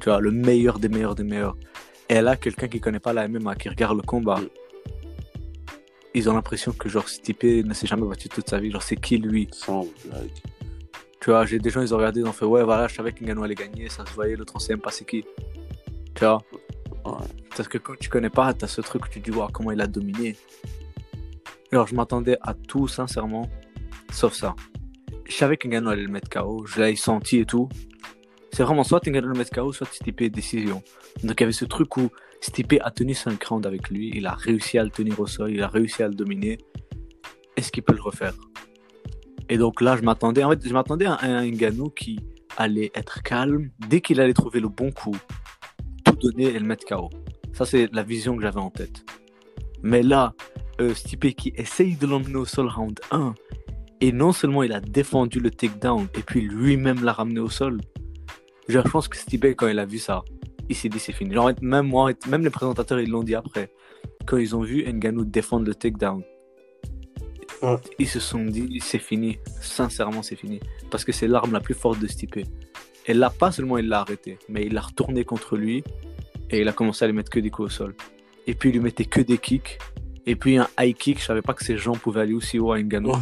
Tu 0.00 0.08
vois, 0.08 0.20
le 0.20 0.32
meilleur 0.32 0.78
des 0.80 0.88
meilleurs 0.88 1.14
des 1.14 1.22
meilleurs. 1.24 1.56
Et 2.08 2.20
là, 2.20 2.36
quelqu'un 2.36 2.66
qui 2.68 2.80
connaît 2.80 2.98
pas 2.98 3.12
la 3.12 3.28
MMA, 3.28 3.54
qui 3.54 3.68
regarde 3.68 3.96
le 3.96 4.02
combat, 4.02 4.40
Mm. 4.40 4.48
ils 6.14 6.28
ont 6.28 6.34
l'impression 6.34 6.72
que 6.72 6.88
genre 6.88 7.08
Stipe 7.08 7.44
ne 7.44 7.72
s'est 7.72 7.86
jamais 7.86 8.06
battu 8.06 8.28
toute 8.28 8.48
sa 8.48 8.58
vie. 8.58 8.70
Genre, 8.70 8.82
c'est 8.82 8.96
qui 8.96 9.18
lui? 9.18 9.48
Sans 9.52 9.86
blague. 10.04 10.28
Tu 11.20 11.30
vois, 11.30 11.46
j'ai 11.46 11.58
des 11.60 11.70
gens, 11.70 11.80
ils 11.82 11.94
ont 11.94 11.98
regardé, 11.98 12.20
ils 12.20 12.26
ont 12.26 12.32
fait 12.32 12.44
Ouais, 12.44 12.64
voilà, 12.64 12.88
je 12.88 12.94
savais 12.96 13.12
qu'Ngannou 13.12 13.44
allait 13.44 13.54
gagner, 13.54 13.88
ça 13.88 14.04
se 14.04 14.12
voyait, 14.12 14.36
sait 14.58 14.72
même 14.72 14.80
pas 14.80 14.90
c'est 14.90 15.04
qui? 15.04 15.24
Tu 16.14 16.24
vois? 16.24 16.42
Parce 17.56 17.68
que 17.68 17.78
quand 17.78 17.94
tu 17.98 18.08
connais 18.08 18.30
pas, 18.30 18.52
t'as 18.54 18.66
ce 18.66 18.80
truc 18.80 19.08
tu 19.10 19.20
te 19.20 19.30
dis, 19.30 19.36
Waouh, 19.36 19.50
comment 19.52 19.72
il 19.72 19.80
a 19.80 19.86
dominé. 19.86 20.36
Alors, 21.72 21.86
je 21.86 21.94
m'attendais 21.94 22.36
à 22.42 22.54
tout, 22.54 22.86
sincèrement, 22.88 23.48
sauf 24.12 24.34
ça. 24.34 24.54
Je 25.24 25.34
savais 25.34 25.56
qu'Ngannou 25.56 25.88
allait 25.88 26.02
le 26.02 26.10
mettre 26.10 26.28
KO, 26.28 26.66
je 26.66 26.80
l'avais 26.80 26.96
senti 26.96 27.38
et 27.38 27.46
tout. 27.46 27.68
C'est 28.52 28.62
vraiment 28.62 28.84
soit 28.84 29.06
Ngannou 29.06 29.28
le 29.28 29.38
mettre 29.38 29.50
KO, 29.50 29.72
soit 29.72 29.86
Stipe 29.90 30.22
décision. 30.24 30.82
Donc, 31.24 31.40
il 31.40 31.40
y 31.40 31.44
avait 31.44 31.52
ce 31.52 31.64
truc 31.64 31.96
où 31.96 32.10
Stipe 32.40 32.74
a 32.82 32.90
tenu 32.90 33.14
5 33.14 33.42
rounds 33.44 33.66
avec 33.66 33.88
lui, 33.88 34.10
il 34.14 34.26
a 34.26 34.34
réussi 34.34 34.78
à 34.78 34.84
le 34.84 34.90
tenir 34.90 35.18
au 35.18 35.26
sol, 35.26 35.50
il 35.50 35.62
a 35.62 35.68
réussi 35.68 36.02
à 36.02 36.08
le 36.08 36.14
dominer. 36.14 36.58
Est-ce 37.56 37.72
qu'il 37.72 37.82
peut 37.82 37.94
le 37.94 38.02
refaire? 38.02 38.34
Et 39.48 39.56
donc 39.56 39.80
là, 39.80 39.96
je 39.96 40.02
m'attendais, 40.02 40.44
en 40.44 40.50
fait, 40.50 40.66
je 40.66 40.72
m'attendais 40.72 41.06
à 41.06 41.18
un 41.22 41.46
Ngannou 41.46 41.90
qui 41.90 42.20
allait 42.58 42.90
être 42.94 43.22
calme 43.22 43.70
dès 43.88 44.00
qu'il 44.00 44.20
allait 44.20 44.34
trouver 44.34 44.60
le 44.60 44.68
bon 44.68 44.90
coup, 44.90 45.16
donner 46.22 46.44
et 46.44 46.58
le 46.58 46.66
mettre 46.66 46.86
KO. 46.86 47.10
Ça, 47.52 47.64
c'est 47.64 47.92
la 47.92 48.02
vision 48.02 48.36
que 48.36 48.42
j'avais 48.42 48.60
en 48.60 48.70
tête. 48.70 49.04
Mais 49.82 50.02
là, 50.02 50.34
euh, 50.80 50.94
Stipe 50.94 51.34
qui 51.34 51.52
essaye 51.56 51.96
de 51.96 52.06
l'emmener 52.06 52.36
au 52.36 52.44
sol 52.44 52.68
round 52.68 52.98
1, 53.10 53.34
et 54.00 54.12
non 54.12 54.32
seulement 54.32 54.62
il 54.62 54.72
a 54.72 54.80
défendu 54.80 55.38
le 55.38 55.50
takedown, 55.50 56.08
et 56.16 56.22
puis 56.22 56.40
lui-même 56.40 57.04
l'a 57.04 57.12
ramené 57.12 57.40
au 57.40 57.50
sol. 57.50 57.80
Je 58.68 58.78
pense 58.78 59.08
que 59.08 59.16
Stipe, 59.16 59.44
quand 59.44 59.68
il 59.68 59.78
a 59.78 59.84
vu 59.84 59.98
ça, 59.98 60.22
il 60.68 60.76
s'est 60.76 60.88
dit 60.88 60.98
c'est 60.98 61.12
fini. 61.12 61.34
Genre, 61.34 61.52
même 61.60 61.86
moi, 61.86 62.12
même 62.28 62.42
les 62.42 62.50
présentateurs, 62.50 63.00
ils 63.00 63.10
l'ont 63.10 63.22
dit 63.22 63.34
après. 63.34 63.70
Quand 64.26 64.38
ils 64.38 64.56
ont 64.56 64.62
vu 64.62 64.84
Ngannou 64.84 65.24
défendre 65.24 65.66
le 65.66 65.74
takedown, 65.74 66.22
ils 67.98 68.08
se 68.08 68.20
sont 68.20 68.44
dit 68.44 68.80
c'est 68.80 68.98
fini. 68.98 69.38
Sincèrement, 69.60 70.22
c'est 70.22 70.36
fini. 70.36 70.60
Parce 70.90 71.04
que 71.04 71.12
c'est 71.12 71.28
l'arme 71.28 71.52
la 71.52 71.60
plus 71.60 71.74
forte 71.74 72.00
de 72.00 72.06
Stipe. 72.06 72.40
Et 73.06 73.14
là, 73.14 73.30
pas 73.30 73.50
seulement 73.50 73.78
il 73.78 73.88
l'a 73.88 74.00
arrêté, 74.00 74.38
mais 74.48 74.64
il 74.64 74.74
l'a 74.74 74.80
retourné 74.80 75.24
contre 75.24 75.56
lui 75.56 75.82
et 76.52 76.60
il 76.60 76.68
a 76.68 76.72
commencé 76.72 77.04
à 77.04 77.08
lui 77.08 77.14
mettre 77.14 77.30
que 77.30 77.40
des 77.40 77.50
coups 77.50 77.66
au 77.66 77.70
sol. 77.70 77.94
Et 78.46 78.54
puis 78.54 78.68
il 78.68 78.72
lui 78.72 78.80
mettait 78.80 79.04
que 79.04 79.20
des 79.20 79.38
kicks. 79.38 79.78
Et 80.26 80.36
puis 80.36 80.58
un 80.58 80.68
high 80.78 80.94
kick, 80.94 81.18
je 81.18 81.24
savais 81.24 81.42
pas 81.42 81.54
que 81.54 81.64
ses 81.64 81.76
jambes 81.76 81.98
pouvaient 81.98 82.20
aller 82.20 82.34
aussi 82.34 82.58
haut 82.58 82.72
à 82.72 82.80
Ngannou. 82.80 83.12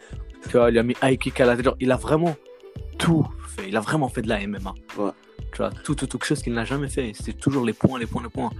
tu 0.42 0.50
vois, 0.50 0.70
il 0.70 0.78
a 0.78 0.82
mis 0.82 0.96
high 1.02 1.18
kick 1.18 1.40
à 1.40 1.46
la 1.46 1.56
tête. 1.56 1.68
il 1.80 1.90
a 1.92 1.96
vraiment 1.96 2.36
tout 2.98 3.26
fait. 3.46 3.68
Il 3.68 3.76
a 3.76 3.80
vraiment 3.80 4.08
fait 4.08 4.22
de 4.22 4.28
la 4.28 4.46
MMA. 4.46 4.74
Tu 4.88 4.96
vois, 4.96 5.70
tout, 5.84 5.94
tout, 5.94 6.06
quelque 6.06 6.24
chose 6.24 6.42
qu'il 6.42 6.52
n'a 6.52 6.64
jamais 6.64 6.88
fait. 6.88 7.12
C'était 7.14 7.32
toujours 7.32 7.64
les 7.64 7.72
points, 7.72 7.98
les 7.98 8.06
points, 8.06 8.22
les 8.22 8.28
points. 8.28 8.50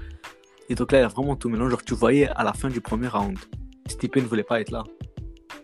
Et 0.69 0.75
donc 0.75 0.93
là, 0.93 1.01
il 1.01 1.05
a 1.05 1.09
vraiment 1.09 1.37
tout 1.37 1.49
mélangé. 1.49 1.71
Genre, 1.71 1.85
tu 1.85 1.95
voyais 1.95 2.29
à 2.29 2.45
la 2.45 2.53
fin 2.53 2.69
du 2.69 2.81
premier 2.81 3.09
round, 3.09 3.39
Stipe 3.89 4.17
ne 4.17 4.23
voulait 4.23 4.45
pas 4.45 4.61
être 4.61 4.71
là. 4.71 4.85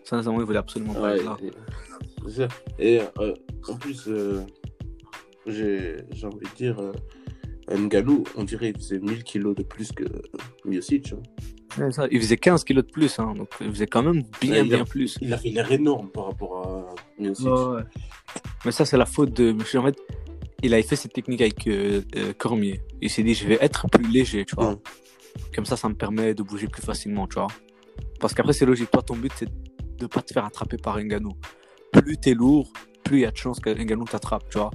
Sincèrement, 0.03 0.39
il 0.39 0.45
voulait 0.45 0.57
absolument 0.57 0.93
pas 0.93 1.15
être 1.15 1.25
là. 1.25 1.37
Et, 2.77 2.99
euh, 3.19 3.33
en 3.67 3.75
plus, 3.75 4.07
euh, 4.07 4.41
j'ai 5.45 6.03
envie 6.23 6.45
de 6.45 6.55
dire, 6.55 6.79
euh, 6.79 6.91
Ngalou, 7.75 8.23
on 8.35 8.43
dirait 8.43 8.73
qu'il 8.73 8.81
faisait 8.81 8.99
1000 8.99 9.23
kilos 9.23 9.55
de 9.55 9.63
plus 9.63 9.91
que 9.91 10.05
Miocic. 10.65 11.13
Hein. 11.79 11.91
Ça, 11.91 12.07
il 12.09 12.19
faisait 12.19 12.37
15 12.37 12.63
kilos 12.63 12.85
de 12.85 12.91
plus, 12.91 13.19
hein, 13.19 13.33
donc 13.35 13.49
il 13.61 13.69
faisait 13.69 13.87
quand 13.87 14.01
même 14.01 14.23
bien, 14.41 14.63
bien 14.63 14.85
plus. 14.85 15.17
Il 15.21 15.33
a 15.33 15.37
fait 15.37 15.49
l'air 15.49 15.71
énorme 15.71 16.09
par 16.09 16.25
rapport 16.25 16.67
à 16.67 16.95
Miocic. 17.21 17.47
Mais 18.65 18.71
ça, 18.71 18.85
c'est 18.85 18.97
la 18.97 19.05
faute 19.05 19.33
de. 19.33 19.55
En 19.77 19.83
fait, 19.83 19.97
il 20.63 20.73
avait 20.73 20.83
fait 20.83 20.95
cette 20.95 21.13
technique 21.13 21.41
avec 21.41 21.67
euh, 21.67 22.01
euh, 22.15 22.33
Cormier. 22.37 22.81
Il 23.01 23.09
s'est 23.09 23.23
dit, 23.23 23.33
je 23.33 23.47
vais 23.47 23.57
être 23.61 23.87
plus 23.89 24.09
léger, 24.09 24.45
tu 24.45 24.55
vois. 24.55 24.79
Comme 25.53 25.65
ça, 25.65 25.77
ça 25.77 25.87
me 25.87 25.93
permet 25.93 26.33
de 26.33 26.41
bouger 26.41 26.67
plus 26.67 26.81
facilement, 26.81 27.27
tu 27.27 27.35
vois. 27.35 27.47
Parce 28.19 28.33
qu'après, 28.33 28.53
c'est 28.53 28.65
logique. 28.65 28.89
Toi, 28.89 29.03
ton 29.03 29.15
but, 29.15 29.31
c'est 29.35 29.45
de 29.45 30.03
ne 30.03 30.07
pas 30.07 30.21
te 30.21 30.33
faire 30.33 30.45
attraper 30.45 30.77
par 30.77 30.99
Ngannou. 30.99 31.33
Plus 31.91 32.17
t'es 32.17 32.33
lourd, 32.33 32.71
plus 33.03 33.19
il 33.19 33.21
y 33.21 33.25
a 33.25 33.31
de 33.31 33.37
chances 33.37 33.59
qu'Ngannou 33.59 34.05
t'attrape, 34.05 34.49
tu 34.49 34.57
vois. 34.57 34.71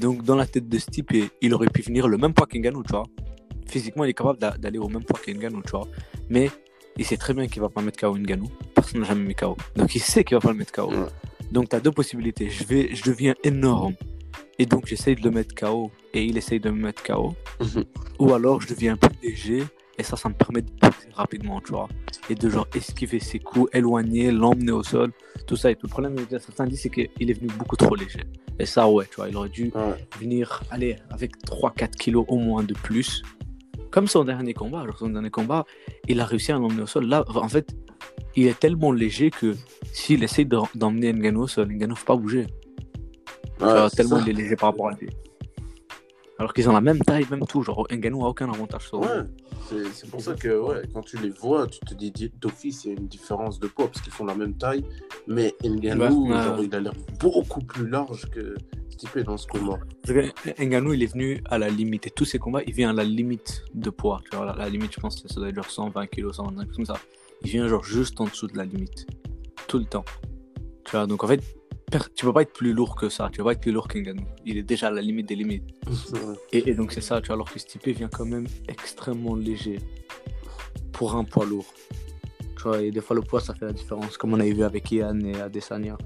Donc, 0.00 0.22
dans 0.22 0.36
la 0.36 0.46
tête 0.46 0.68
de 0.68 0.78
Stipe, 0.78 1.12
il 1.40 1.54
aurait 1.54 1.68
pu 1.68 1.82
finir 1.82 2.08
le 2.08 2.18
même 2.18 2.34
poids 2.34 2.46
qu'Ngannou, 2.46 2.82
tu 2.82 2.92
vois. 2.92 3.04
Physiquement, 3.66 4.04
il 4.04 4.10
est 4.10 4.14
capable 4.14 4.38
d'aller 4.58 4.78
au 4.78 4.88
même 4.88 5.04
poids 5.04 5.18
qu'Ngannou, 5.24 5.62
tu 5.62 5.70
vois. 5.70 5.88
Mais 6.28 6.50
il 6.98 7.04
sait 7.04 7.16
très 7.16 7.32
bien 7.32 7.46
qu'il 7.46 7.62
va 7.62 7.68
pas 7.68 7.80
mettre 7.80 8.00
KO 8.00 8.16
Ngannou. 8.16 8.50
Personne 8.74 9.00
n'a 9.00 9.06
jamais 9.06 9.24
mis 9.24 9.34
KO. 9.34 9.56
Donc, 9.76 9.94
il 9.94 10.00
sait 10.00 10.24
qu'il 10.24 10.36
va 10.36 10.40
pas 10.40 10.52
le 10.52 10.58
mettre 10.58 10.72
KO. 10.72 10.90
Donc, 11.52 11.70
tu 11.70 11.76
as 11.76 11.80
deux 11.80 11.92
possibilités. 11.92 12.50
Je, 12.50 12.64
vais, 12.64 12.94
je 12.94 13.04
deviens 13.04 13.34
énorme. 13.44 13.94
Et 14.58 14.66
donc, 14.66 14.86
j'essaye 14.86 15.14
de 15.14 15.22
le 15.22 15.30
mettre 15.30 15.54
KO. 15.54 15.90
Et 16.12 16.24
il 16.24 16.36
essaye 16.36 16.60
de 16.60 16.70
me 16.70 16.82
mettre 16.82 17.02
KO. 17.02 17.34
Mhm. 17.60 17.84
Ou 18.18 18.34
alors, 18.34 18.60
je 18.60 18.68
deviens 18.68 18.96
plus 18.96 19.16
léger. 19.22 19.62
Et 19.98 20.04
ça, 20.04 20.16
ça 20.16 20.28
me 20.28 20.34
permet 20.34 20.62
de 20.62 20.70
pousser 20.70 21.08
rapidement, 21.12 21.60
tu 21.60 21.72
vois. 21.72 21.88
Et 22.30 22.34
de 22.34 22.48
genre 22.48 22.68
esquiver 22.74 23.18
ses 23.18 23.40
coups, 23.40 23.68
éloigner, 23.72 24.30
l'emmener 24.30 24.72
au 24.72 24.82
sol, 24.82 25.10
tout 25.46 25.56
ça. 25.56 25.70
Et 25.70 25.76
le 25.80 25.88
problème, 25.88 26.14
certains 26.30 26.66
disent, 26.66 26.82
c'est 26.82 26.90
qu'il 26.90 27.30
est 27.30 27.32
venu 27.32 27.48
beaucoup 27.58 27.76
trop 27.76 27.96
léger. 27.96 28.22
Et 28.60 28.66
ça, 28.66 28.88
ouais, 28.88 29.06
tu 29.10 29.16
vois, 29.16 29.28
il 29.28 29.36
aurait 29.36 29.48
dû 29.48 29.72
venir, 30.20 30.62
aller 30.70 30.96
avec 31.10 31.36
3-4 31.44 31.90
kilos 31.90 32.24
au 32.28 32.38
moins 32.38 32.62
de 32.62 32.74
plus. 32.74 33.22
Comme 33.90 34.06
son 34.06 34.24
dernier 34.24 34.54
combat. 34.54 34.84
Son 34.98 35.08
dernier 35.08 35.30
combat, 35.30 35.64
il 36.06 36.20
a 36.20 36.24
réussi 36.24 36.52
à 36.52 36.58
l'emmener 36.58 36.82
au 36.82 36.86
sol. 36.86 37.06
Là, 37.06 37.24
en 37.34 37.48
fait, 37.48 37.74
il 38.36 38.46
est 38.46 38.58
tellement 38.58 38.92
léger 38.92 39.30
que 39.30 39.54
s'il 39.92 40.22
essaie 40.22 40.44
d'emmener 40.44 41.12
Ngannou 41.12 41.42
au 41.42 41.48
sol, 41.48 41.68
Ngannou 41.68 41.94
ne 41.94 41.98
faut 41.98 42.06
pas 42.06 42.16
bouger. 42.16 42.46
tellement 43.96 44.18
il 44.18 44.28
est 44.28 44.32
léger 44.32 44.56
par 44.56 44.70
rapport 44.70 44.88
à 44.88 44.92
lui. 44.92 45.08
Alors 46.38 46.52
qu'ils 46.52 46.68
ont 46.68 46.72
la 46.72 46.80
même 46.80 47.00
taille, 47.00 47.26
même 47.30 47.44
tout. 47.46 47.62
Genre, 47.62 47.86
Ngannou 47.90 48.24
a 48.24 48.28
aucun 48.28 48.48
avantage 48.48 48.88
sur 48.88 49.00
Ouais, 49.00 49.24
c'est 49.92 50.08
pour 50.08 50.20
ça 50.20 50.34
que 50.34 50.60
ouais, 50.60 50.82
quand 50.94 51.02
tu 51.02 51.18
les 51.18 51.30
vois, 51.30 51.66
tu 51.66 51.80
te 51.80 51.94
dis 51.94 52.12
d'office, 52.40 52.84
il 52.84 52.88
y 52.88 52.90
a 52.94 52.98
une 52.98 53.08
différence 53.08 53.58
de 53.58 53.66
poids 53.66 53.88
parce 53.88 54.00
qu'ils 54.00 54.12
font 54.12 54.24
la 54.24 54.36
même 54.36 54.54
taille. 54.54 54.84
Mais 55.26 55.54
Ngannou, 55.64 56.32
genre, 56.32 56.62
il 56.62 56.74
a 56.74 56.80
l'air 56.80 56.92
beaucoup 57.18 57.60
plus 57.60 57.88
large 57.88 58.30
que 58.30 58.54
Stipe 58.90 59.18
dans 59.20 59.36
ce 59.36 59.46
combat. 59.46 59.78
Ngannou, 60.58 60.92
il 60.92 61.02
est 61.02 61.12
venu 61.12 61.42
à 61.48 61.58
la 61.58 61.68
limite. 61.68 62.06
Et 62.06 62.10
tous 62.10 62.24
ses 62.24 62.38
combats, 62.38 62.62
il 62.66 62.72
vient 62.72 62.90
à 62.90 62.92
la 62.92 63.04
limite 63.04 63.64
de 63.74 63.90
poids. 63.90 64.20
Tu 64.30 64.36
vois, 64.36 64.54
la, 64.56 64.68
limite, 64.68 64.92
je 64.94 65.00
pense 65.00 65.20
que 65.20 65.28
ça 65.28 65.36
doit 65.40 65.48
être 65.48 65.54
genre 65.54 65.70
120 65.70 66.06
kg, 66.06 66.32
125 66.32 66.72
comme 66.72 66.86
ça. 66.86 66.98
Il 67.42 67.50
vient 67.50 67.68
genre 67.68 67.84
juste 67.84 68.20
en 68.20 68.24
dessous 68.24 68.46
de 68.46 68.56
la 68.56 68.64
limite. 68.64 69.06
Tout 69.66 69.78
le 69.78 69.84
temps. 69.84 70.04
Tu 70.84 70.92
vois, 70.92 71.06
donc 71.06 71.22
en 71.22 71.28
fait, 71.28 71.42
tu 72.14 72.26
peux 72.26 72.32
pas 72.32 72.42
être 72.42 72.52
plus 72.52 72.72
lourd 72.72 72.96
que 72.96 73.08
ça. 73.08 73.28
Tu 73.32 73.38
peux 73.38 73.44
pas 73.44 73.52
être 73.52 73.60
plus 73.60 73.72
lourd 73.72 73.88
qu'Enganou. 73.88 74.24
Il 74.44 74.58
est 74.58 74.62
déjà 74.62 74.88
à 74.88 74.90
la 74.90 75.00
limite 75.00 75.28
des 75.28 75.36
limites. 75.36 75.64
et, 76.52 76.74
donc 76.74 76.92
c'est 76.92 77.00
ça, 77.00 77.20
tu 77.20 77.28
vois, 77.28 77.34
alors 77.34 77.50
que 77.50 77.58
Stipe 77.58 77.88
vient 77.88 78.08
quand 78.08 78.26
même 78.26 78.46
extrêmement 78.68 79.36
léger 79.36 79.78
pour 80.92 81.14
un 81.14 81.24
poids 81.24 81.46
lourd. 81.46 81.66
Tu 82.56 82.62
vois, 82.62 82.82
et 82.82 82.90
des 82.90 83.00
fois 83.00 83.14
le 83.16 83.22
poids 83.22 83.40
ça 83.40 83.54
fait 83.54 83.66
la 83.66 83.72
différence, 83.72 84.16
comme 84.16 84.34
on 84.34 84.40
avait 84.40 84.52
vu 84.52 84.64
avec 84.64 84.90
Ian 84.90 85.20
et 85.20 85.40
Adesanya. 85.40 85.96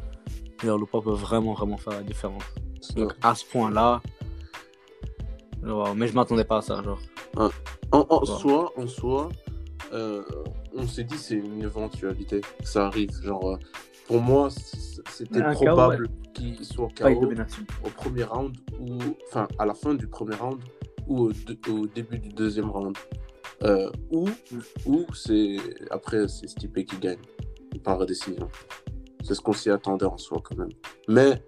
Alors, 0.63 0.79
le 0.79 0.87
poids 0.87 1.03
peut 1.03 1.11
vraiment, 1.11 1.55
vraiment 1.55 1.77
faire 1.77 1.95
la 1.95 2.03
différence. 2.03 2.45
Donc 2.95 3.15
à 3.23 3.35
ce 3.35 3.45
point-là, 3.47 4.01
mais 5.97 6.07
je 6.07 6.15
m'attendais 6.15 6.45
pas 6.45 6.59
à 6.59 6.63
ça, 6.63 6.83
genre. 6.83 7.01
En, 7.91 8.25
soi, 8.25 8.73
en 8.77 8.87
soi, 8.87 9.29
euh, 9.93 10.23
on 10.75 10.87
s'est 10.87 11.05
dit 11.05 11.19
c'est 11.19 11.37
une 11.37 11.63
éventualité, 11.63 12.41
ça 12.63 12.87
arrive, 12.87 13.11
genre 13.23 13.53
euh, 13.53 13.59
pour 14.07 14.21
moi, 14.21 14.49
c'était 15.11 15.43
probable 15.53 16.09
qu'il 16.35 16.65
soit 16.65 16.89
KO 16.97 17.31
au 17.85 17.91
premier 17.91 18.25
round 18.25 18.57
ou 18.81 18.99
enfin 19.29 19.49
à 19.59 19.67
la 19.67 19.75
fin 19.75 19.95
du 19.95 20.07
premier 20.07 20.35
round 20.37 20.61
ou 21.07 21.31
au, 21.69 21.87
début 21.87 22.19
du 22.19 22.31
deuxième 22.31 22.71
round. 22.71 22.97
Euh, 23.63 23.91
ou 24.11 24.29
ou 24.87 25.07
c'est 25.15 25.57
après 25.91 26.27
c'est 26.27 26.49
Stipe 26.49 26.85
qui 26.85 26.99
gagne 26.99 27.19
par 27.85 28.05
décision. 28.07 28.49
C'est 29.23 29.35
ce 29.35 29.41
qu'on 29.41 29.53
s'y 29.53 29.71
attendait 29.71 30.07
en 30.07 30.19
soi 30.19 30.39
quand 30.43 30.57
même. 30.57 30.73
Mais 31.09 31.45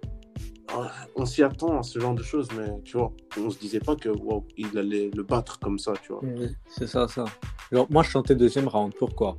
euh, 0.75 0.87
on 1.15 1.25
s'y 1.25 1.43
attend 1.43 1.79
à 1.79 1.83
ce 1.83 1.99
genre 1.99 2.15
de 2.15 2.23
choses, 2.23 2.47
mais 2.57 2.67
tu 2.83 2.97
vois, 2.97 3.13
on 3.37 3.49
se 3.49 3.59
disait 3.59 3.79
pas 3.79 3.95
que 3.95 4.09
il 4.57 4.77
allait 4.77 5.11
le 5.13 5.23
battre 5.23 5.59
comme 5.59 5.77
ça, 5.77 5.93
tu 6.01 6.13
vois. 6.13 6.21
C'est 6.67 6.87
ça, 6.87 7.07
ça. 7.07 7.25
moi, 7.89 8.03
je 8.03 8.09
chantais 8.09 8.35
deuxième 8.35 8.67
round. 8.67 8.93
Pourquoi? 8.97 9.37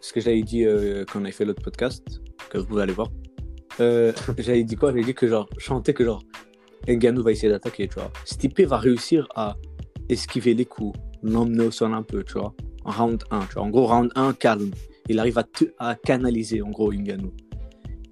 Ce 0.00 0.12
que 0.12 0.20
j'avais 0.20 0.42
dit 0.42 0.64
euh, 0.64 1.04
quand 1.04 1.20
on 1.20 1.24
avait 1.24 1.32
fait 1.32 1.44
l'autre 1.44 1.62
podcast, 1.62 2.20
que 2.50 2.58
vous 2.58 2.78
allez 2.78 2.92
voir. 2.92 3.08
Euh, 3.80 4.12
j'avais 4.38 4.64
dit 4.64 4.76
quoi? 4.76 4.90
J'avais 4.90 5.04
dit 5.04 5.14
que 5.14 5.26
genre, 5.26 5.48
chanter 5.58 5.94
que 5.94 6.04
genre, 6.04 6.22
Ngannou 6.88 7.22
va 7.22 7.32
essayer 7.32 7.48
d'attaquer, 7.48 7.88
tu 7.88 7.94
vois. 7.94 8.10
Stipe 8.24 8.60
va 8.60 8.78
réussir 8.78 9.28
à 9.34 9.56
esquiver 10.08 10.54
les 10.54 10.64
coups, 10.64 10.98
l'emmener 11.22 11.66
au 11.66 11.70
sol 11.70 11.94
un 11.94 12.02
peu, 12.02 12.24
tu 12.24 12.34
vois. 12.34 12.54
En 12.84 12.90
round 12.90 13.22
1, 13.30 13.40
tu 13.46 13.54
vois. 13.54 13.62
En 13.62 13.70
gros, 13.70 13.86
round 13.86 14.10
1, 14.14 14.32
calme. 14.34 14.70
Il 15.08 15.18
arrive 15.18 15.42
à, 15.78 15.94
canaliser, 15.94 16.62
en 16.62 16.70
gros, 16.70 16.92
Ngannou. 16.92 17.32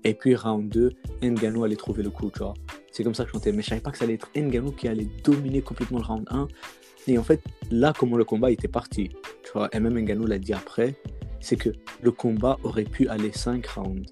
Et 0.04 0.14
puis, 0.14 0.34
round 0.34 0.68
2, 0.68 0.90
Ngannou 1.22 1.64
allait 1.64 1.76
trouver 1.76 2.02
le 2.02 2.10
coup, 2.10 2.30
tu 2.30 2.40
vois. 2.40 2.54
C'est 2.90 3.04
comme 3.04 3.14
ça 3.14 3.24
que 3.24 3.30
je 3.30 3.34
chantais. 3.34 3.52
Mais 3.52 3.62
je 3.62 3.68
savais 3.68 3.80
pas 3.80 3.90
que 3.90 3.98
ça 3.98 4.04
allait 4.04 4.14
être 4.14 4.28
Ngannou 4.34 4.72
qui 4.72 4.88
allait 4.88 5.08
dominer 5.24 5.62
complètement 5.62 5.98
le 5.98 6.04
round 6.04 6.26
1. 6.30 6.48
Et 7.08 7.18
en 7.18 7.22
fait, 7.24 7.42
là, 7.70 7.92
comment 7.96 8.16
le 8.16 8.24
combat 8.24 8.50
était 8.50 8.68
parti, 8.68 9.10
tu 9.42 9.52
vois. 9.52 9.68
Et 9.72 9.80
même 9.80 9.98
Ngannou 9.98 10.26
l'a 10.26 10.38
dit 10.38 10.52
après, 10.52 10.94
c'est 11.40 11.56
que 11.56 11.70
le 12.02 12.12
combat 12.12 12.58
aurait 12.62 12.84
pu 12.84 13.08
aller 13.08 13.32
5 13.32 13.66
rounds 13.66 14.06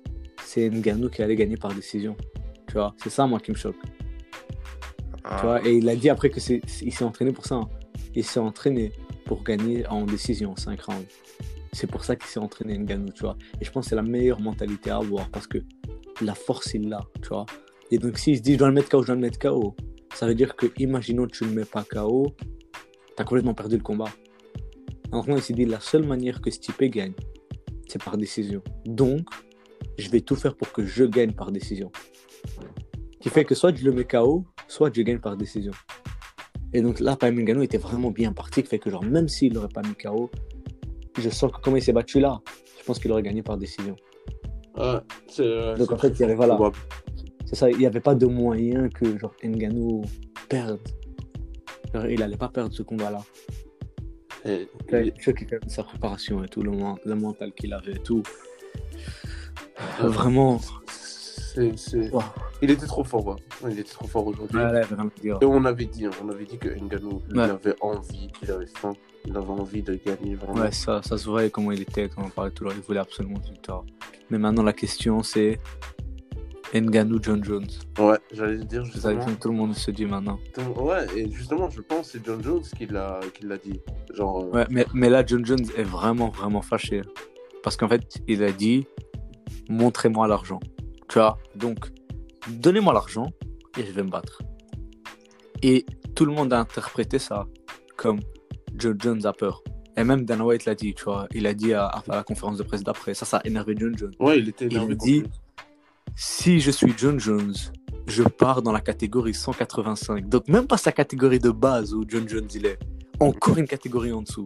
c'est 0.48 0.70
Ngannou 0.70 1.10
qui 1.10 1.22
allait 1.22 1.36
gagner 1.36 1.58
par 1.58 1.74
décision. 1.74 2.16
Tu 2.66 2.72
vois, 2.72 2.94
c'est 2.96 3.10
ça 3.10 3.26
moi 3.26 3.38
qui 3.38 3.50
me 3.50 3.56
choque. 3.56 3.76
Tu 5.16 5.42
vois, 5.42 5.66
et 5.66 5.76
il 5.76 5.88
a 5.90 5.94
dit 5.94 6.08
après 6.08 6.30
que 6.30 6.40
c'est, 6.40 6.62
il 6.80 6.92
s'est 6.92 7.04
entraîné 7.04 7.32
pour 7.32 7.44
ça. 7.44 7.56
Hein. 7.56 7.68
Il 8.14 8.24
s'est 8.24 8.40
entraîné 8.40 8.92
pour 9.26 9.44
gagner 9.44 9.86
en 9.88 10.06
décision, 10.06 10.56
5 10.56 10.80
rounds. 10.80 11.06
C'est 11.72 11.86
pour 11.86 12.02
ça 12.02 12.16
qu'il 12.16 12.28
s'est 12.28 12.40
entraîné 12.40 12.78
Ngannou, 12.78 13.12
tu 13.12 13.24
vois. 13.24 13.36
Et 13.60 13.64
je 13.66 13.70
pense 13.70 13.84
que 13.84 13.90
c'est 13.90 13.96
la 13.96 14.02
meilleure 14.02 14.40
mentalité 14.40 14.88
à 14.88 14.96
avoir 14.96 15.28
parce 15.28 15.46
que 15.46 15.58
la 16.22 16.34
force, 16.34 16.72
il 16.72 16.88
l'a, 16.88 17.06
tu 17.20 17.28
vois. 17.28 17.44
Et 17.90 17.98
donc, 17.98 18.16
s'il 18.18 18.38
se 18.38 18.42
dit, 18.42 18.54
je 18.54 18.58
dois 18.58 18.68
le 18.68 18.74
mettre 18.74 18.88
KO, 18.88 19.02
je 19.02 19.06
dois 19.06 19.16
le 19.16 19.20
mettre 19.20 19.38
KO, 19.38 19.76
ça 20.14 20.26
veut 20.26 20.34
dire 20.34 20.56
que, 20.56 20.66
imaginons 20.78 21.26
que 21.26 21.32
tu 21.32 21.44
ne 21.44 21.50
le 21.50 21.56
mets 21.56 21.64
pas 21.66 21.84
KO, 21.84 22.34
tu 22.40 23.22
as 23.22 23.24
complètement 23.24 23.54
perdu 23.54 23.76
le 23.76 23.82
combat. 23.82 24.08
En 25.12 25.22
il 25.26 25.42
s'est 25.42 25.52
dit, 25.52 25.66
la 25.66 25.80
seule 25.80 26.06
manière 26.06 26.40
que 26.40 26.50
Stipe 26.50 26.84
gagne, 26.84 27.12
c'est 27.86 28.02
par 28.02 28.16
décision. 28.16 28.62
Donc, 28.86 29.26
je 29.98 30.08
vais 30.10 30.20
tout 30.20 30.36
faire 30.36 30.54
pour 30.56 30.72
que 30.72 30.84
je 30.86 31.04
gagne 31.04 31.32
par 31.32 31.52
décision. 31.52 31.90
Qui 33.20 33.28
fait 33.28 33.44
que 33.44 33.54
soit 33.54 33.74
je 33.76 33.84
le 33.84 33.92
mets 33.92 34.04
KO, 34.04 34.46
soit 34.68 34.94
je 34.94 35.02
gagne 35.02 35.18
par 35.18 35.36
décision. 35.36 35.72
Et 36.72 36.82
donc 36.82 37.00
là, 37.00 37.16
Paimon 37.16 37.42
Gano 37.42 37.62
était 37.62 37.78
vraiment 37.78 38.10
bien 38.10 38.32
parti, 38.32 38.62
qui 38.62 38.68
fait 38.68 38.78
que 38.78 38.90
genre, 38.90 39.04
même 39.04 39.28
s'il 39.28 39.52
n'aurait 39.54 39.68
pas 39.68 39.82
mis 39.82 39.94
KO, 39.94 40.30
je 41.18 41.28
sens 41.30 41.50
que 41.50 41.60
comme 41.60 41.76
il 41.76 41.82
s'est 41.82 41.92
battu 41.92 42.20
là, 42.20 42.40
je 42.78 42.84
pense 42.84 42.98
qu'il 42.98 43.10
aurait 43.10 43.22
gagné 43.22 43.42
par 43.42 43.56
décision. 43.56 43.96
Ouais, 44.76 45.00
c'est. 45.28 45.74
Donc 45.76 45.90
en 45.90 45.98
fait, 45.98 46.10
il 46.10 46.20
y 46.20 46.24
avait, 46.24 46.34
voilà, 46.34 46.54
probable. 46.54 46.76
c'est 47.46 47.56
ça, 47.56 47.70
il 47.70 47.78
n'y 47.78 47.86
avait 47.86 48.00
pas 48.00 48.14
de 48.14 48.26
moyen 48.26 48.88
que 48.88 49.18
genre 49.18 49.34
Ngannou 49.42 50.02
perde. 50.48 50.78
Genre, 51.92 52.06
il 52.06 52.22
allait 52.22 52.36
pas 52.36 52.48
perdre 52.48 52.72
ce 52.72 52.82
combat-là. 52.82 53.22
Et- 54.44 54.68
sa 55.66 55.82
préparation 55.82 56.44
et 56.44 56.48
tout, 56.48 56.62
le, 56.62 56.70
le 57.04 57.14
mental 57.14 57.52
qu'il 57.52 57.72
avait 57.72 57.92
et 57.94 57.98
tout. 57.98 58.22
Ouais. 60.02 60.08
Vraiment. 60.08 60.60
c'est- 60.88 61.76
c'est- 61.76 62.10
Wow. 62.12 62.22
Il 62.62 62.70
était 62.70 62.86
trop 62.86 63.04
fort, 63.04 63.26
ouais. 63.26 63.36
Il 63.70 63.78
était 63.78 63.90
trop 63.92 64.06
fort 64.06 64.26
aujourd'hui. 64.26 64.58
Et 65.20 65.44
on 65.44 65.64
avait 65.64 65.84
dit, 65.86 66.06
hein, 66.06 66.10
on 66.24 66.28
avait 66.28 66.44
dit 66.44 66.58
que 66.58 66.68
Ngannou, 66.68 67.10
Ouais. 67.16 67.20
il 67.34 67.40
avait 67.40 67.74
envie, 67.80 68.28
il 68.42 68.50
avait 68.50 68.66
faim, 68.66 68.92
il 69.24 69.36
avait 69.36 69.48
envie 69.50 69.82
de 69.82 69.94
gagner 70.04 70.34
vraiment. 70.34 70.60
Ouais, 70.60 70.72
ça, 70.72 71.00
ça 71.02 71.16
se 71.16 71.28
voyait 71.28 71.50
comment 71.50 71.72
il 71.72 71.80
était 71.82 72.08
quand 72.08 72.22
on 72.24 72.28
parlait 72.30 72.50
tout 72.50 72.64
à 72.64 72.68
l'heure. 72.68 72.76
Il 72.76 72.82
voulait 72.82 73.00
absolument 73.00 73.36
une 73.44 73.52
victoire. 73.52 73.84
Mais 74.30 74.38
maintenant, 74.38 74.62
la 74.62 74.72
question, 74.72 75.22
c'est 75.22 75.58
Ngannou 76.74 77.18
John 77.22 77.42
Jones. 77.42 77.66
Ouais, 77.98 78.18
j'allais 78.32 78.58
dire 78.64 78.84
C'est 78.92 79.00
ça 79.00 79.14
que 79.14 79.30
tout 79.32 79.48
le 79.48 79.54
monde 79.54 79.74
se 79.74 79.90
dit 79.90 80.04
maintenant. 80.04 80.38
Ouais, 80.76 81.06
et 81.16 81.30
justement, 81.30 81.70
je 81.70 81.80
pense 81.80 82.12
que 82.12 82.18
c'est 82.18 82.24
John 82.26 82.42
Jones 82.42 82.62
qui 82.76 82.86
l'a 82.86 83.20
qui 83.34 83.46
l'a 83.46 83.56
dit. 83.56 83.80
Genre, 84.14 84.44
euh, 84.44 84.50
Ouais, 84.58 84.66
mais, 84.70 84.86
mais 84.94 85.08
là, 85.08 85.24
John 85.24 85.44
Jones 85.46 85.64
est 85.76 85.82
vraiment, 85.82 86.28
vraiment 86.28 86.60
fâché. 86.62 87.02
Parce 87.62 87.76
qu'en 87.76 87.88
fait, 87.88 88.02
il 88.28 88.42
a 88.44 88.52
dit 88.52 88.86
montrez-moi 89.68 90.26
l'argent. 90.28 90.60
Tu 91.08 91.18
vois 91.18 91.38
Donc, 91.56 91.90
donnez-moi 92.48 92.92
l'argent 92.92 93.26
et 93.78 93.84
je 93.84 93.92
vais 93.92 94.02
me 94.02 94.10
battre. 94.10 94.42
Et 95.62 95.84
tout 96.14 96.24
le 96.24 96.32
monde 96.32 96.52
a 96.52 96.60
interprété 96.60 97.18
ça 97.18 97.46
comme 97.96 98.20
John 98.76 98.96
Jones 99.00 99.26
a 99.26 99.32
peur. 99.32 99.62
Et 99.96 100.04
même 100.04 100.24
Dana 100.24 100.44
White 100.44 100.64
l'a 100.66 100.74
dit, 100.76 100.94
tu 100.94 101.04
vois. 101.04 101.26
Il 101.34 101.46
a 101.46 101.54
dit 101.54 101.72
à, 101.74 101.86
à 101.86 102.02
la 102.16 102.22
conférence 102.22 102.56
de 102.58 102.62
presse 102.62 102.84
d'après. 102.84 103.14
Ça, 103.14 103.24
ça 103.26 103.38
a 103.38 103.46
énervé 103.46 103.74
John 103.76 103.96
Jones. 103.98 104.12
ouais, 104.20 104.38
il 104.38 104.48
était 104.48 104.66
Il 104.66 104.72
énervé. 104.72 104.94
contre 104.94 105.04
dit-. 105.04 105.24
Si 106.14 106.60
je 106.60 106.70
suis 106.70 106.94
John 106.96 107.18
Jones, 107.18 107.54
je 108.06 108.22
pars 108.22 108.62
dans 108.62 108.72
la 108.72 108.80
catégorie 108.80 109.34
185. 109.34 110.28
Donc, 110.28 110.46
même 110.48 110.66
pas 110.66 110.76
sa 110.76 110.92
catégorie 110.92 111.38
de 111.40 111.50
base 111.50 111.94
où 111.94 112.04
John 112.06 112.28
Jones 112.28 112.46
il 112.54 112.66
est. 112.66 112.78
Encore 113.18 113.58
une 113.58 113.66
catégorie 113.66 114.12
en 114.12 114.22
dessous. 114.22 114.44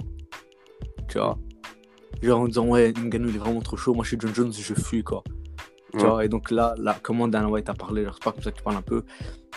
Tu 1.08 1.18
vois 1.18 1.38
Genre 2.22 2.40
en 2.40 2.46
disant, 2.46 2.66
ouais, 2.66 2.92
Ngannou 2.92 3.28
il 3.28 3.36
est 3.36 3.38
vraiment 3.38 3.60
trop 3.60 3.76
chaud. 3.76 3.94
Moi, 3.94 4.04
je 4.04 4.08
suis 4.08 4.18
John 4.20 4.34
Jones, 4.34 4.52
je 4.52 4.74
fuis, 4.74 5.02
quoi. 5.02 5.24
Tu 5.92 5.98
vois 5.98 6.24
Et 6.24 6.28
donc 6.28 6.50
là, 6.50 6.74
là, 6.78 6.98
comment 7.02 7.28
Dana 7.28 7.48
White 7.48 7.68
a 7.68 7.74
parlé, 7.74 8.04
genre, 8.04 8.14
c'est 8.14 8.24
pas 8.24 8.32
comme 8.32 8.42
ça 8.42 8.50
que 8.50 8.56
tu 8.56 8.62
parles 8.62 8.76
un 8.76 8.82
peu. 8.82 9.04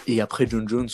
Et 0.08 0.20
après, 0.20 0.48
John 0.48 0.68
Jones, 0.68 0.90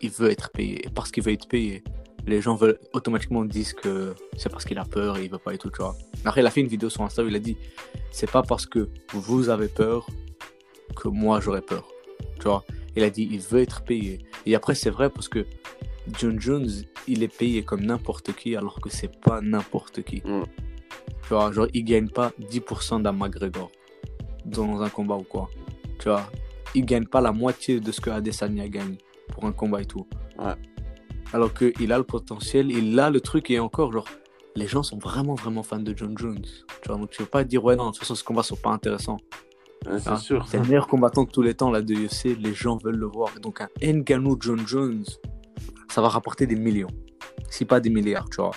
il 0.00 0.10
veut 0.10 0.30
être 0.30 0.50
payé. 0.50 0.86
Et 0.86 0.90
parce 0.90 1.10
qu'il 1.10 1.22
veut 1.22 1.32
être 1.32 1.48
payé, 1.48 1.84
les 2.26 2.40
gens 2.40 2.56
veulent 2.56 2.78
automatiquement 2.92 3.44
disent 3.44 3.72
que 3.72 4.14
c'est 4.36 4.50
parce 4.50 4.64
qu'il 4.64 4.78
a 4.78 4.84
peur 4.84 5.18
et 5.18 5.24
il 5.24 5.30
veut 5.30 5.38
pas 5.38 5.54
et 5.54 5.58
tout, 5.58 5.70
tu 5.70 5.78
vois. 5.78 5.94
Après, 6.24 6.40
il 6.40 6.46
a 6.46 6.50
fait 6.50 6.60
une 6.60 6.66
vidéo 6.66 6.90
sur 6.90 7.02
Insta 7.02 7.22
où 7.22 7.28
il 7.28 7.36
a 7.36 7.38
dit 7.38 7.56
c'est 8.10 8.30
pas 8.30 8.42
parce 8.42 8.66
que 8.66 8.88
vous 9.12 9.48
avez 9.48 9.68
peur 9.68 10.06
que 10.96 11.08
moi 11.08 11.40
j'aurais 11.40 11.60
peur. 11.60 11.86
Tu 12.40 12.44
vois 12.44 12.64
Il 12.96 13.02
a 13.02 13.10
dit 13.10 13.28
il 13.30 13.40
veut 13.40 13.60
être 13.60 13.84
payé. 13.84 14.18
Et 14.44 14.54
après, 14.54 14.74
c'est 14.74 14.90
vrai 14.90 15.10
parce 15.10 15.28
que 15.28 15.46
John 16.18 16.40
Jones, 16.40 16.70
il 17.06 17.22
est 17.22 17.36
payé 17.36 17.62
comme 17.62 17.84
n'importe 17.84 18.34
qui 18.34 18.56
alors 18.56 18.80
que 18.80 18.90
c'est 18.90 19.20
pas 19.20 19.40
n'importe 19.40 20.02
qui. 20.02 20.22
Tu 21.22 21.28
vois, 21.30 21.50
genre, 21.52 21.66
il 21.74 21.84
gagne 21.84 22.08
pas 22.08 22.32
10% 22.40 23.02
d'un 23.02 23.12
McGregor 23.12 23.70
dans 24.44 24.80
un 24.82 24.88
combat 24.88 25.16
ou 25.16 25.24
quoi. 25.24 25.48
Tu 25.98 26.08
vois, 26.08 26.22
il 26.74 26.84
gagne 26.84 27.06
pas 27.06 27.20
la 27.20 27.32
moitié 27.32 27.80
de 27.80 27.90
ce 27.90 28.00
que 28.00 28.10
Adesanya 28.10 28.68
gagne 28.68 28.96
pour 29.32 29.44
un 29.44 29.52
combat 29.52 29.80
et 29.82 29.86
tout. 29.86 30.06
Ouais. 30.38 30.54
Alors 31.32 31.52
qu'il 31.52 31.92
a 31.92 31.98
le 31.98 32.04
potentiel, 32.04 32.70
il 32.70 32.98
a 33.00 33.10
le 33.10 33.20
truc 33.20 33.50
et 33.50 33.58
encore, 33.58 33.92
genre, 33.92 34.06
les 34.54 34.68
gens 34.68 34.82
sont 34.82 34.98
vraiment, 34.98 35.34
vraiment 35.34 35.62
fans 35.62 35.80
de 35.80 35.92
John 35.96 36.16
Jones. 36.16 36.44
Tu 36.82 36.88
vois, 36.88 36.96
donc 36.96 37.10
tu 37.10 37.22
veux 37.22 37.28
pas 37.28 37.42
dire, 37.44 37.64
ouais, 37.64 37.76
non, 37.76 37.86
de 37.86 37.90
toute 37.90 37.98
façon, 37.98 38.14
ce 38.14 38.22
combat 38.24 38.42
sont 38.42 38.56
pas 38.56 38.70
intéressants. 38.70 39.18
Ouais, 39.86 39.98
c'est 39.98 40.10
Ah, 40.10 40.16
sûr. 40.16 40.46
C'est 40.48 40.58
le 40.58 40.64
meilleur 40.64 40.86
combattant 40.86 41.24
de 41.24 41.30
tous 41.30 41.42
les 41.42 41.54
temps, 41.54 41.70
là, 41.70 41.82
de 41.82 41.94
UFC. 41.94 42.36
Les 42.38 42.54
gens 42.54 42.78
veulent 42.82 42.96
le 42.96 43.06
voir. 43.06 43.30
Donc, 43.40 43.60
un 43.60 43.68
Ngannou 43.82 44.36
John 44.40 44.66
Jones, 44.66 45.04
ça 45.90 46.00
va 46.00 46.08
rapporter 46.08 46.46
des 46.46 46.56
millions. 46.56 46.88
Si 47.50 47.64
pas 47.64 47.80
des 47.80 47.90
milliards, 47.90 48.28
tu 48.30 48.36
vois. 48.36 48.52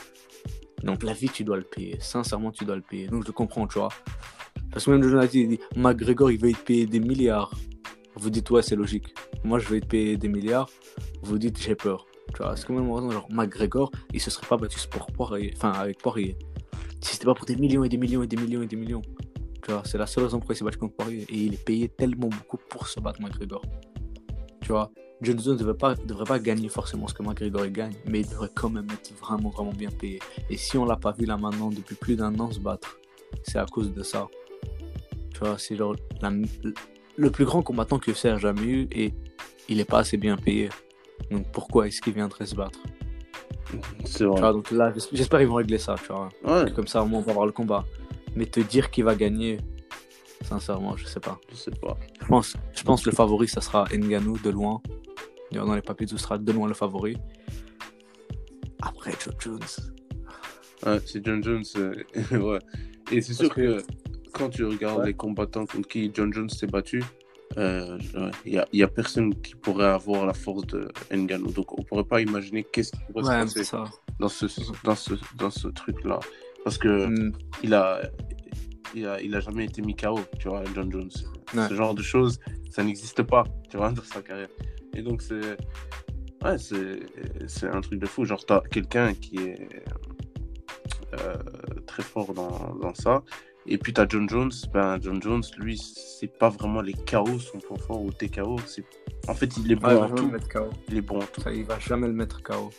Donc, 0.84 1.04
la 1.04 1.14
vie, 1.14 1.30
tu 1.30 1.44
dois 1.44 1.58
le 1.58 1.64
payer. 1.64 1.98
Sincèrement, 2.00 2.52
tu 2.52 2.66
dois 2.66 2.76
le 2.76 2.82
payer. 2.82 3.08
Donc, 3.08 3.26
je 3.26 3.32
comprends, 3.32 3.68
tu 3.68 3.80
vois. 3.80 3.90
Parce 4.72 4.86
que 4.86 4.92
même 4.92 5.02
John 5.02 5.12
Jones, 5.12 5.30
il 5.34 5.48
dit 5.50 5.60
McGregor, 5.76 6.32
il 6.32 6.40
veut 6.40 6.50
être 6.50 6.64
payé 6.64 6.86
des 6.86 7.00
milliards. 7.00 7.54
Vous 8.16 8.30
dites, 8.30 8.50
ouais, 8.52 8.62
c'est 8.62 8.76
logique. 8.76 9.14
Moi, 9.44 9.60
je 9.60 9.68
vais 9.70 9.78
être 9.78 9.88
payé 9.88 10.18
des 10.18 10.28
milliards. 10.28 10.70
Vous 11.22 11.38
dites, 11.38 11.62
j'ai 11.62 11.76
peur. 11.76 12.06
Tu 12.34 12.44
vois, 12.44 12.56
c'est 12.56 12.66
quand 12.66 12.74
même 12.74 13.12
genre 13.12 13.28
McGregor, 13.32 13.92
il 14.14 14.22
se 14.22 14.30
serait 14.30 14.46
pas 14.46 14.58
battu 14.58 14.80
pour 14.90 15.08
Poirier, 15.08 15.52
enfin, 15.56 15.72
avec 15.72 15.98
Poirier. 15.98 16.38
Si 17.02 17.14
c'était 17.14 17.26
pas 17.26 17.34
pour 17.34 17.46
des 17.46 17.56
millions 17.56 17.84
et 17.84 17.90
des 17.90 17.98
millions 17.98 18.22
et 18.22 18.28
des 18.28 18.38
millions 18.38 18.62
et 18.62 18.68
des 18.68 18.76
millions. 18.76 19.02
Tu 19.64 19.72
vois, 19.72 19.82
c'est 19.86 19.98
la 19.98 20.06
seule 20.06 20.26
raison 20.26 20.38
pourquoi 20.38 20.54
il 20.54 20.58
s'est 20.58 20.66
battu 20.66 20.78
contre 20.78 20.96
Poirier. 20.96 21.26
Et 21.30 21.38
il 21.38 21.54
est 21.56 21.64
payé 21.64 21.90
tellement 21.90 22.28
beaucoup 22.28 22.58
pour 22.70 22.88
se 22.88 23.00
battre 23.00 23.22
McGregor. 23.22 23.62
Tu 24.62 24.72
vois, 24.72 24.92
John 25.22 25.40
Jones 25.40 25.54
ne 25.56 25.60
devrait 25.60 25.74
pas, 25.78 25.96
devrait 25.96 26.24
pas 26.26 26.40
gagner 26.40 26.70
forcément 26.70 27.08
ce 27.08 27.14
que 27.14 27.22
McGregor 27.24 27.68
gagne, 27.68 27.94
mais 28.06 28.22
il 28.22 28.30
devrait 28.30 28.50
quand 28.56 28.70
même 28.70 28.88
être 28.92 29.14
vraiment, 29.20 29.50
vraiment 29.50 29.74
bien 29.74 29.90
payé. 29.90 30.20
Et 30.50 30.56
si 30.58 30.78
on 30.78 30.86
l'a 30.86 30.96
pas 30.96 31.12
vu 31.12 31.26
là 31.26 31.38
maintenant 31.38 31.70
depuis 31.70 31.96
plus 31.96 32.16
d'un 32.16 32.38
an 32.40 32.50
se 32.52 32.60
battre, 32.60 32.98
c'est 33.44 33.58
à 33.60 33.66
cause 33.66 33.94
de 33.94 34.02
ça. 34.04 34.28
Tu 35.34 35.40
vois, 35.42 35.58
c'est 35.58 35.76
genre 35.76 35.96
la- 36.22 36.32
le 37.18 37.32
plus 37.32 37.44
grand 37.46 37.62
combattant 37.62 38.00
que 38.00 38.12
UFC 38.12 38.26
a 38.30 38.38
jamais 38.38 38.62
eu 38.64 38.88
et 38.92 39.14
il 39.68 39.80
est 39.80 39.86
pas 39.86 40.00
assez 40.00 40.16
bien 40.18 40.38
payé. 40.38 40.70
Donc 41.32 41.46
pourquoi 41.52 41.88
est-ce 41.88 42.02
qu'il 42.02 42.14
viendrait 42.14 42.46
se 42.46 42.56
battre? 42.56 42.80
C'est 44.06 44.20
Tu 44.20 44.26
vrai. 44.26 44.40
vois, 44.40 44.54
donc 44.54 44.72
là, 44.72 44.92
j'es- 44.96 45.10
j'espère 45.14 45.40
qu'ils 45.40 45.50
vont 45.50 45.56
régler 45.56 45.78
ça, 45.78 45.96
tu 46.02 46.12
vois. 46.12 46.30
Ouais, 46.46 46.72
Comme 46.72 46.88
ça, 46.88 47.04
au 47.04 47.06
moins, 47.06 47.20
on 47.20 47.24
va 47.24 47.34
voir 47.34 47.46
le 47.46 47.52
combat. 47.52 47.86
Mais 48.36 48.46
te 48.46 48.60
dire 48.62 48.90
qu'il 48.90 49.04
va 49.04 49.16
gagner, 49.16 49.58
sincèrement, 50.44 50.96
je 50.98 51.06
sais 51.06 51.20
pas. 51.20 51.40
je 51.52 51.56
sais 51.56 51.72
pas. 51.72 51.98
Je 52.22 52.26
pense, 52.26 52.56
je 52.74 52.84
pense 52.84 53.04
que 53.04 53.10
le 53.10 53.16
favori, 53.16 53.48
ça 53.48 53.62
sera 53.62 53.86
Ngannou 53.94 54.38
de 54.40 54.50
loin. 54.50 54.82
Dans 55.52 55.76
les 55.76 55.82
papiers, 55.82 56.06
tout 56.08 56.18
sera 56.18 56.38
de 56.38 56.52
loin 56.52 56.68
le 56.68 56.74
favori. 56.74 57.18
Après, 58.82 59.12
Joe 59.24 59.34
Jones. 59.40 59.60
Ouais, 60.86 61.00
c'est 61.06 61.26
John 61.26 61.44
Jones. 61.44 61.64
euh, 61.78 61.96
ouais. 62.40 62.60
Et 63.12 63.22
c'est 63.22 63.34
sûr 63.34 63.54
que... 63.54 63.84
quand 64.34 64.50
tu 64.50 64.64
regardes 64.64 65.00
Ouais. 65.02 65.08
les 65.08 65.14
combattants 65.14 65.66
contre 65.66 65.88
qui 65.88 66.12
John 66.14 66.32
Jones 66.34 66.50
s'est 66.50 66.68
battu, 66.68 67.04
euh, 67.58 67.98
il 68.46 68.64
n'y 68.74 68.84
a, 68.84 68.88
personne 68.88 69.34
qui 69.42 69.56
pourrait 69.56 69.88
avoir 69.88 70.26
la 70.26 70.34
force 70.34 70.66
de 70.68 70.88
Ngannou. 71.12 71.52
Donc 71.52 71.78
on 71.78 71.84
pourrait 71.84 72.04
pas 72.04 72.22
imaginer 72.22 72.64
qu'est-ce 72.64 72.92
qui 72.92 73.00
pourrait 73.12 73.26
Ouais, 73.28 73.48
se 73.48 73.54
passer 73.56 73.64
ça. 73.64 73.84
dans 74.20 74.30
ce, 74.30 74.46
dans 74.84 74.96
ce, 74.96 75.14
dans 75.36 75.50
ce 75.50 75.68
truc-là. 75.68 76.20
Parce 76.64 76.78
que 76.78 77.08
Mm, 77.08 77.34
il 77.64 77.74
a, 77.74 78.02
il 78.96 79.06
a, 79.08 79.22
il 79.22 79.36
a 79.36 79.40
jamais 79.40 79.66
été 79.66 79.82
mis 79.82 79.96
KO, 79.96 80.20
tu 80.40 80.48
vois, 80.48 80.64
John 80.76 80.92
Jones. 80.92 81.10
Ouais. 81.56 81.68
Ce 81.68 81.74
genre 81.74 81.96
de 81.96 82.04
choses, 82.04 82.40
ça 82.70 82.84
n'existe 82.84 83.24
pas, 83.24 83.44
tu 83.70 83.78
vois, 83.78 83.92
dans 83.92 84.04
sa 84.04 84.22
carrière. 84.22 84.50
Et 84.96 85.02
donc, 85.02 85.22
c'est, 85.22 85.58
ouais, 86.44 86.58
c'est, 86.58 87.00
c'est 87.48 87.68
un 87.68 87.82
truc 87.82 88.00
de 88.00 88.06
fou. 88.06 88.26
Genre, 88.26 88.44
t'as 88.46 88.62
quelqu'un 88.62 89.14
qui 89.14 89.38
est 89.38 89.70
euh, 91.20 91.34
très 91.86 92.04
fort 92.04 92.34
dans, 92.34 92.76
dans 92.82 92.94
ça. 92.94 93.24
Et 93.68 93.78
puis, 93.78 93.94
t'as 93.94 94.08
John 94.08 94.28
Jones. 94.28 94.52
Ben, 94.74 94.98
John 95.02 95.22
Jones, 95.22 95.44
lui, 95.58 95.78
c'est 95.78 96.28
pas 96.40 96.50
vraiment 96.50 96.82
les 96.82 96.94
KO 96.94 97.38
son 97.40 97.60
point 97.60 97.78
fort 97.78 98.02
ou 98.02 98.12
TKO. 98.12 98.58
C'est... 98.66 98.84
En 99.28 99.34
fait, 99.36 99.58
il 99.58 99.72
est 99.72 99.76
bon 99.76 99.88
Ouais, 99.88 99.94
il 99.94 100.00
va 100.00 100.06
en 100.06 100.08
jamais 100.08 100.20
tout. 100.22 100.26
le 100.28 100.32
mettre 100.32 100.50
KO. 100.50 100.70
Il 100.90 100.98
est 100.98 101.02
bon 101.02 101.18
en 101.18 101.26
tout. 101.26 101.42
Ça, 101.42 101.52
il 101.52 101.64
va 101.66 101.78
jamais 101.80 102.08
le 102.08 102.14
mettre 102.14 102.42
KO. 102.42 102.72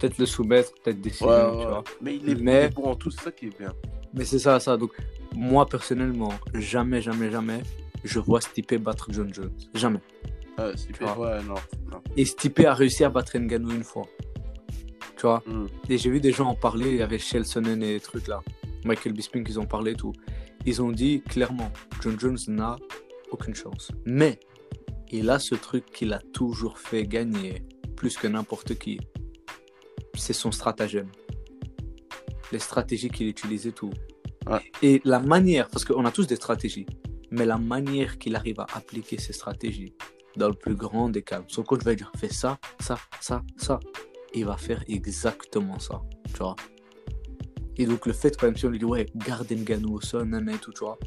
Peut-être 0.00 0.18
le 0.18 0.26
soumettre, 0.26 0.72
peut-être 0.82 1.00
décider, 1.00 1.28
Ouais, 1.30 1.50
tu 1.50 1.56
ouais. 1.58 1.64
vois. 1.66 1.84
Mais 2.00 2.16
il 2.16 2.28
est, 2.28 2.32
il 2.32 2.42
Mais- 2.42 2.52
est 2.64 2.74
bon 2.74 2.84
en 2.90 2.96
tout, 2.96 3.10
c'est 3.10 3.22
ça 3.24 3.30
qui 3.30 3.46
est 3.46 3.58
bien. 3.58 3.72
Mais 4.14 4.24
c'est 4.24 4.40
ça, 4.40 4.58
ça. 4.58 4.76
Donc, 4.76 4.92
moi, 5.34 5.64
personnellement, 5.66 6.32
jamais, 6.54 7.00
jamais, 7.00 7.30
jamais, 7.30 7.62
je 8.02 8.18
vois 8.18 8.40
Stipe 8.40 8.74
battre 8.82 9.06
John 9.12 9.32
Jones. 9.32 9.52
Jamais. 9.74 10.00
Ouais, 10.58 10.72
c'est 10.76 10.92
Tu 10.92 11.02
vois. 11.04 11.18
ouais, 11.18 11.42
non. 11.44 11.54
non. 11.90 12.02
Et 12.16 12.24
Stipe 12.24 12.60
a 12.60 12.74
réussi 12.74 13.04
à 13.04 13.08
battre 13.10 13.36
Ngannou 13.38 13.70
une 13.72 13.84
fois. 13.84 14.06
Tu 15.16 15.22
vois 15.22 15.42
Hmm. 15.46 15.66
Et 15.88 15.98
j'ai 15.98 16.10
vu 16.10 16.20
des 16.20 16.32
gens 16.32 16.48
en 16.48 16.54
parler, 16.54 16.90
il 16.90 16.96
y 16.96 17.02
avait 17.02 17.18
Shelsonen 17.18 17.82
et 17.82 17.94
des 17.94 18.00
trucs 18.00 18.26
là. 18.28 18.40
Michael 18.84 19.12
Bisping, 19.12 19.44
ils 19.48 19.60
ont 19.60 19.66
parlé 19.66 19.92
et 19.92 19.94
tout. 19.96 20.12
Ils 20.66 20.82
ont 20.82 20.90
dit 20.90 21.22
clairement, 21.22 21.70
John 22.02 22.18
Jones 22.18 22.38
n'a 22.48 22.76
aucune 23.30 23.54
chance. 23.54 23.90
Mais 24.04 24.38
il 25.10 25.30
a 25.30 25.38
ce 25.38 25.54
truc 25.54 25.86
qu'il 25.86 26.12
a 26.12 26.18
toujours 26.32 26.78
fait 26.78 27.04
gagner 27.06 27.62
plus 27.96 28.16
que 28.16 28.26
n'importe 28.26 28.76
qui. 28.78 28.98
C'est 30.14 30.32
son 30.32 30.50
stratagème. 30.52 31.08
Les 32.50 32.58
stratégies 32.58 33.08
qu'il 33.10 33.28
utilise 33.28 33.66
et 33.66 33.72
tout. 33.72 33.90
Ouais. 34.46 34.60
Et 34.82 35.00
la 35.04 35.20
manière, 35.20 35.68
parce 35.68 35.84
qu'on 35.84 36.04
a 36.04 36.10
tous 36.10 36.26
des 36.26 36.36
stratégies, 36.36 36.86
mais 37.30 37.46
la 37.46 37.58
manière 37.58 38.18
qu'il 38.18 38.34
arrive 38.36 38.60
à 38.60 38.66
appliquer 38.74 39.18
ces 39.18 39.32
stratégies 39.32 39.94
dans 40.36 40.48
le 40.48 40.54
plus 40.54 40.74
grand 40.74 41.08
des 41.08 41.22
calmes. 41.22 41.44
Son 41.48 41.62
coach 41.62 41.82
va 41.82 41.94
dire 41.94 42.10
fais 42.16 42.28
ça, 42.28 42.58
ça, 42.80 42.96
ça, 43.20 43.42
ça. 43.56 43.80
Et 44.32 44.40
il 44.40 44.46
va 44.46 44.56
faire 44.56 44.82
exactement 44.88 45.78
ça. 45.78 46.02
Tu 46.32 46.38
vois. 46.38 46.56
Et 47.76 47.86
donc 47.86 48.06
le 48.06 48.12
fait 48.12 48.36
quand 48.36 48.46
même 48.46 48.56
si 48.56 48.66
on 48.66 48.70
lui 48.70 48.78
dit 48.78 48.84
ouais, 48.84 49.06
garde 49.14 49.50
Ngannou 49.50 49.94
au 49.94 50.00
sol, 50.00 50.24
nanana 50.24 50.54
et 50.54 50.58
tout, 50.58 50.72
tu 50.72 50.80
vois. 50.80 50.98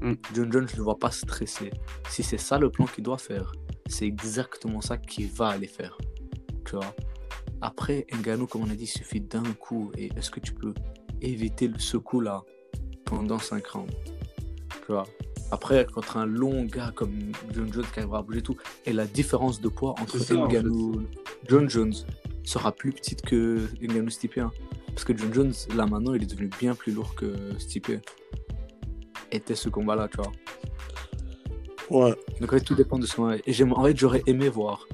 Mm. 0.00 0.14
John 0.34 0.52
Jones, 0.52 0.68
je 0.68 0.76
le 0.76 0.82
vois 0.82 0.98
pas 0.98 1.10
stresser. 1.10 1.70
Si 2.08 2.22
c'est 2.22 2.38
ça 2.38 2.58
le 2.58 2.70
plan 2.70 2.86
qu'il 2.86 3.04
doit 3.04 3.18
faire, 3.18 3.52
c'est 3.86 4.06
exactement 4.06 4.80
ça 4.80 4.96
qu'il 4.98 5.28
va 5.28 5.48
aller 5.48 5.66
faire. 5.66 5.96
Tu 6.64 6.76
vois. 6.76 6.94
Après, 7.60 8.06
Ngannou, 8.12 8.46
comme 8.46 8.62
on 8.62 8.70
a 8.70 8.74
dit, 8.74 8.84
il 8.84 8.88
suffit 8.88 9.20
d'un 9.20 9.44
coup. 9.54 9.92
Et 9.96 10.10
est-ce 10.16 10.30
que 10.30 10.40
tu 10.40 10.52
peux 10.54 10.74
éviter 11.20 11.70
ce 11.78 11.96
coup-là 11.96 12.42
pendant 13.04 13.38
5 13.38 13.64
rounds 13.68 13.94
Tu 14.68 14.92
vois. 14.92 15.06
Après, 15.52 15.86
contre 15.86 16.16
un 16.16 16.24
long 16.26 16.64
gars 16.64 16.92
comme 16.94 17.12
John 17.54 17.70
Jones 17.72 17.84
qui 17.92 18.00
arrivera 18.00 18.18
à 18.20 18.22
bouger 18.22 18.40
tout, 18.42 18.56
et 18.86 18.92
la 18.92 19.06
différence 19.06 19.60
de 19.60 19.68
poids 19.68 19.90
entre 20.00 20.18
ça, 20.18 20.34
en 20.34 20.48
Ngannou 20.48 21.02
John 21.46 21.68
Jones 21.68 21.92
sera 22.42 22.72
plus 22.72 22.90
petite 22.92 23.20
que 23.22 23.68
Ngannou 23.80 24.08
Stipe. 24.10 24.38
hein. 24.38 24.50
Parce 24.88 25.04
que 25.04 25.16
John 25.16 25.32
Jones, 25.32 25.52
là 25.76 25.86
maintenant, 25.86 26.14
il 26.14 26.22
est 26.22 26.26
devenu 26.26 26.48
bien 26.58 26.74
plus 26.74 26.92
lourd 26.92 27.14
que 27.14 27.34
Stipe. 27.58 27.92
Était 29.30 29.54
ce 29.54 29.68
combat-là, 29.68 30.08
tu 30.08 30.16
vois. 30.18 30.32
Ouais. 31.90 32.14
Donc 32.40 32.52
en 32.52 32.56
fait, 32.56 32.60
tout 32.64 32.74
dépend 32.74 32.98
de 32.98 33.06
ce 33.06 33.20
moment. 33.20 33.36
Et 33.46 33.52
j'aime- 33.52 33.72
en 33.74 33.84
fait, 33.84 33.96
j'aurais 33.96 34.22
aimé 34.26 34.48
voir 34.48 34.86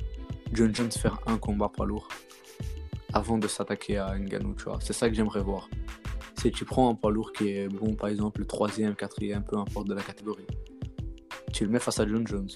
John 0.52 0.74
Jones 0.74 0.90
faire 0.92 1.20
un 1.26 1.38
combat 1.38 1.68
poids 1.68 1.86
lourd 1.86 2.08
avant 3.12 3.38
de 3.38 3.46
s'attaquer 3.48 3.98
à 3.98 4.16
Ngannou, 4.18 4.54
tu 4.54 4.64
vois. 4.64 4.78
C'est 4.80 4.92
ça 4.92 5.08
que 5.08 5.14
j'aimerais 5.14 5.42
voir. 5.42 5.68
C'est 6.40 6.52
tu 6.52 6.64
prends 6.64 6.88
un 6.88 6.94
poids 6.94 7.10
lourd 7.10 7.32
qui 7.32 7.48
est 7.48 7.68
bon, 7.68 7.94
par 7.94 8.08
exemple, 8.08 8.40
le 8.40 8.46
troisième, 8.46 8.94
quatrième, 8.94 9.42
peu 9.44 9.58
importe 9.58 9.88
de 9.88 9.94
la 9.94 10.02
catégorie. 10.02 10.46
Tu 11.52 11.64
le 11.64 11.70
mets 11.70 11.80
face 11.80 11.98
à 11.98 12.06
John 12.06 12.24
Jones. 12.26 12.48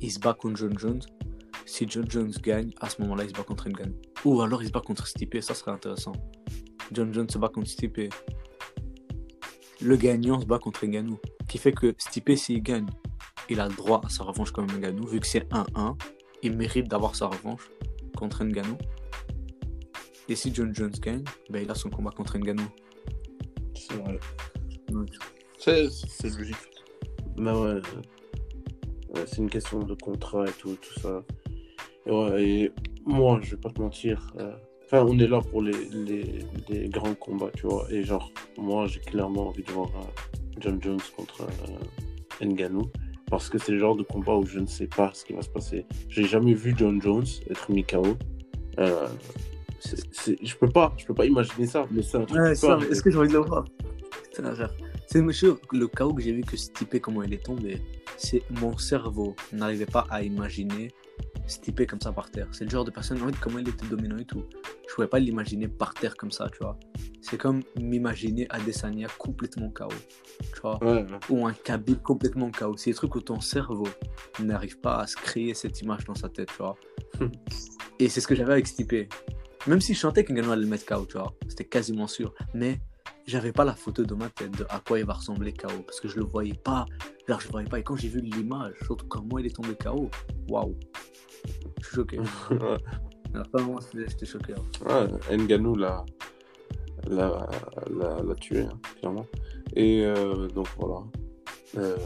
Il 0.00 0.10
se 0.10 0.18
bat 0.18 0.34
contre 0.34 0.56
John 0.56 0.76
Jones. 0.76 1.02
Si 1.64 1.86
John 1.88 2.10
Jones 2.10 2.32
gagne, 2.42 2.72
à 2.80 2.90
ce 2.90 3.00
moment-là, 3.02 3.22
il 3.22 3.30
se 3.30 3.34
bat 3.34 3.44
contre 3.44 3.68
Ngannou. 3.68 3.94
Ou 4.24 4.40
alors 4.40 4.62
il 4.62 4.66
se 4.66 4.72
bat 4.72 4.80
contre 4.80 5.06
Stipe, 5.06 5.40
ça 5.40 5.54
serait 5.54 5.70
intéressant. 5.70 6.12
John 6.90 7.12
Jones 7.14 7.30
se 7.30 7.38
bat 7.38 7.48
contre 7.48 7.68
Stipe. 7.68 8.12
Le 9.80 9.96
gagnant 9.96 10.40
se 10.40 10.46
bat 10.46 10.58
contre 10.58 10.86
Ngannou. 10.86 11.18
Qui 11.48 11.58
fait 11.58 11.72
que 11.72 11.94
Stipe, 11.98 12.36
s'il 12.36 12.62
gagne, 12.62 12.86
il 13.48 13.60
a 13.60 13.68
le 13.68 13.74
droit 13.74 14.00
à 14.04 14.08
sa 14.08 14.24
revanche 14.24 14.50
comme 14.50 14.66
Ngannou. 14.66 15.06
Vu 15.06 15.20
que 15.20 15.26
c'est 15.26 15.48
1-1, 15.52 15.96
il 16.42 16.56
mérite 16.56 16.88
d'avoir 16.88 17.14
sa 17.14 17.26
revanche 17.26 17.70
contre 18.16 18.44
Ngannou. 18.44 18.76
Et 20.28 20.34
si 20.36 20.52
John 20.54 20.74
Jones 20.74 20.90
gagne, 21.00 21.22
ben 21.50 21.62
il 21.62 21.70
a 21.70 21.74
son 21.74 21.90
combat 21.90 22.10
contre 22.10 22.36
Ngannou. 22.38 22.66
C'est 23.74 23.94
vrai. 23.94 24.18
Donc, 24.88 25.08
C'est 25.58 25.88
c'est 25.90 26.36
logique. 26.36 26.56
Ouais. 27.38 27.46
euh, 27.48 27.80
ouais, 29.14 29.24
c'est 29.26 29.38
une 29.38 29.50
question 29.50 29.80
de 29.80 29.94
contrat 29.94 30.46
et 30.46 30.52
tout, 30.52 30.76
tout 30.80 31.00
ça. 31.00 31.22
Et 32.06 32.10
ouais, 32.10 32.42
et 32.44 32.72
moi, 33.04 33.38
je 33.42 33.52
vais 33.52 33.60
pas 33.60 33.70
te 33.70 33.80
mentir. 33.80 34.32
euh, 34.40 34.52
Enfin, 34.84 35.04
on 35.04 35.18
est 35.18 35.26
là 35.26 35.40
pour 35.40 35.62
les, 35.62 35.72
les, 35.92 36.38
les 36.68 36.88
grands 36.88 37.14
combats, 37.16 37.50
tu 37.56 37.66
vois. 37.66 37.86
Et 37.90 38.04
genre, 38.04 38.30
moi, 38.56 38.86
j'ai 38.86 39.00
clairement 39.00 39.48
envie 39.48 39.64
de 39.64 39.72
voir 39.72 39.88
euh, 39.96 40.22
John 40.60 40.80
Jones 40.80 41.00
contre 41.16 41.42
euh, 41.42 42.46
Ngannou. 42.46 42.82
Parce 43.28 43.48
que 43.48 43.58
c'est 43.58 43.72
le 43.72 43.78
genre 43.80 43.96
de 43.96 44.04
combat 44.04 44.36
où 44.36 44.46
je 44.46 44.60
ne 44.60 44.66
sais 44.66 44.86
pas 44.86 45.10
ce 45.12 45.24
qui 45.24 45.32
va 45.32 45.42
se 45.42 45.48
passer. 45.48 45.84
J'ai 46.08 46.22
jamais 46.22 46.54
vu 46.54 46.72
John 46.78 47.02
Jones 47.02 47.24
être 47.50 47.68
mis 47.72 47.82
KO. 47.82 48.16
Je 49.84 50.54
peux 50.56 50.68
pas, 50.68 50.92
je 50.96 51.06
peux 51.06 51.14
pas 51.14 51.26
imaginer 51.26 51.66
ça. 51.66 51.86
Mais 51.90 52.02
c'est 52.02 52.18
un 52.18 52.24
truc 52.24 52.40
Ouais, 52.40 52.54
ça, 52.54 52.78
est-ce 52.90 53.02
que 53.02 53.10
j'ai 53.10 53.18
envie 53.18 53.28
de 53.28 53.34
le 53.34 53.40
voir 53.40 53.64
Putain, 54.24 54.54
frère. 54.54 54.74
C'est 55.06 55.22
monsieur, 55.22 55.56
le 55.72 55.86
chaos 55.86 56.12
que 56.14 56.22
j'ai 56.22 56.32
vu 56.32 56.42
que 56.42 56.56
Stipe, 56.56 57.00
comment 57.00 57.22
il 57.22 57.32
est 57.32 57.44
tombé, 57.44 57.80
c'est 58.16 58.42
mon 58.50 58.76
cerveau 58.76 59.36
n'arrivait 59.52 59.86
pas 59.86 60.06
à 60.10 60.22
imaginer 60.22 60.90
Stipe 61.46 61.86
comme 61.86 62.00
ça 62.00 62.10
par 62.10 62.30
terre. 62.30 62.48
C'est 62.50 62.64
le 62.64 62.70
genre 62.70 62.84
de 62.84 62.90
personne, 62.90 63.22
en 63.22 63.26
fait, 63.26 63.38
comment 63.40 63.58
il 63.58 63.68
était 63.68 63.86
dominant 63.86 64.18
et 64.18 64.24
tout. 64.24 64.42
Je 64.88 64.94
pouvais 64.94 65.06
pas 65.06 65.20
l'imaginer 65.20 65.68
par 65.68 65.94
terre 65.94 66.16
comme 66.16 66.32
ça, 66.32 66.48
tu 66.50 66.58
vois. 66.58 66.78
C'est 67.20 67.38
comme 67.38 67.62
m'imaginer 67.80 68.46
Adesanya 68.50 69.06
complètement 69.18 69.70
KO, 69.70 69.88
tu 70.40 70.60
vois. 70.60 70.82
Ouais, 70.82 71.04
ouais. 71.04 71.18
Ou 71.30 71.46
un 71.46 71.52
Khabib 71.52 72.02
complètement 72.02 72.50
KO. 72.50 72.76
C'est 72.76 72.90
des 72.90 72.96
trucs 72.96 73.14
où 73.14 73.20
ton 73.20 73.40
cerveau 73.40 73.88
n'arrive 74.42 74.78
pas 74.80 74.98
à 74.98 75.06
se 75.06 75.16
créer 75.16 75.54
cette 75.54 75.80
image 75.82 76.04
dans 76.04 76.14
sa 76.14 76.28
tête, 76.28 76.48
tu 76.48 76.58
vois. 76.58 76.76
Et 77.98 78.08
c'est 78.08 78.20
ce 78.20 78.26
que 78.26 78.34
j'avais 78.34 78.52
avec 78.52 78.66
Stipe. 78.66 79.12
Même 79.66 79.80
si 79.80 79.94
je 79.94 79.98
chantais 80.00 80.24
qu'Ngannou 80.24 80.52
allait 80.52 80.62
le 80.62 80.68
mettre 80.68 80.86
KO, 80.86 81.06
tu 81.06 81.18
vois, 81.18 81.32
c'était 81.48 81.64
quasiment 81.64 82.06
sûr. 82.06 82.32
Mais 82.54 82.80
j'avais 83.26 83.52
pas 83.52 83.64
la 83.64 83.74
photo 83.74 84.04
dans 84.04 84.16
ma 84.16 84.28
tête 84.30 84.56
de 84.58 84.64
à 84.68 84.80
quoi 84.80 84.98
il 85.00 85.04
va 85.04 85.14
ressembler 85.14 85.52
KO, 85.52 85.82
parce 85.84 86.00
que 86.00 86.08
je 86.08 86.16
le 86.16 86.24
voyais 86.24 86.54
pas. 86.54 86.86
Genre, 87.28 87.40
je 87.40 87.46
le 87.46 87.52
voyais 87.52 87.68
pas. 87.68 87.78
Et 87.78 87.82
quand 87.82 87.96
j'ai 87.96 88.08
vu 88.08 88.20
l'image, 88.20 88.74
surtout 88.84 89.06
comment 89.08 89.38
il 89.38 89.46
est 89.46 89.54
tombé 89.56 89.74
KO, 89.74 90.08
waouh. 90.48 90.76
Je 91.80 91.86
suis 91.86 91.96
choqué. 91.96 92.18
Vraiment, 93.52 93.78
j'étais 93.94 94.24
choqué. 94.26 94.54
hein. 94.88 95.08
Ouais, 95.28 95.36
Nganou 95.36 95.74
l'a, 95.74 96.04
l'a, 97.08 97.48
l'a, 97.90 98.22
l'a 98.22 98.34
tué, 98.36 98.60
hein, 98.62 98.78
clairement. 99.00 99.26
Et 99.74 100.04
euh, 100.04 100.46
donc 100.48 100.68
voilà. 100.78 101.02
Euh, 101.76 101.96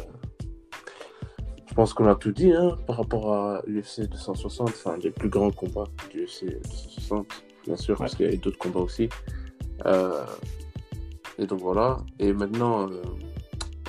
je 1.69 1.75
pense 1.75 1.95
qu'on 1.95 2.09
a 2.09 2.17
tout 2.17 2.33
dit 2.33 2.53
hein, 2.53 2.77
par 2.87 2.97
rapport 2.97 3.33
à 3.33 3.63
l'UFC 3.67 4.09
260, 4.11 4.69
enfin 4.71 4.97
les 4.97 5.11
plus 5.13 5.29
grands 5.29 5.53
combats 5.53 5.85
du 6.11 6.25
UFC 6.25 6.47
260, 6.65 7.45
bien 7.71 7.77
sûr, 7.77 7.97
parce 7.97 8.17
qu'il 8.17 8.29
y 8.29 8.35
a 8.35 8.37
d'autres 8.37 8.59
combats 8.59 8.81
aussi. 8.81 9.09
Euh, 9.87 10.27
et 11.39 11.47
donc 11.47 11.61
voilà. 11.61 11.99
Et 12.19 12.33
maintenant, 12.33 12.91
euh, 12.91 13.01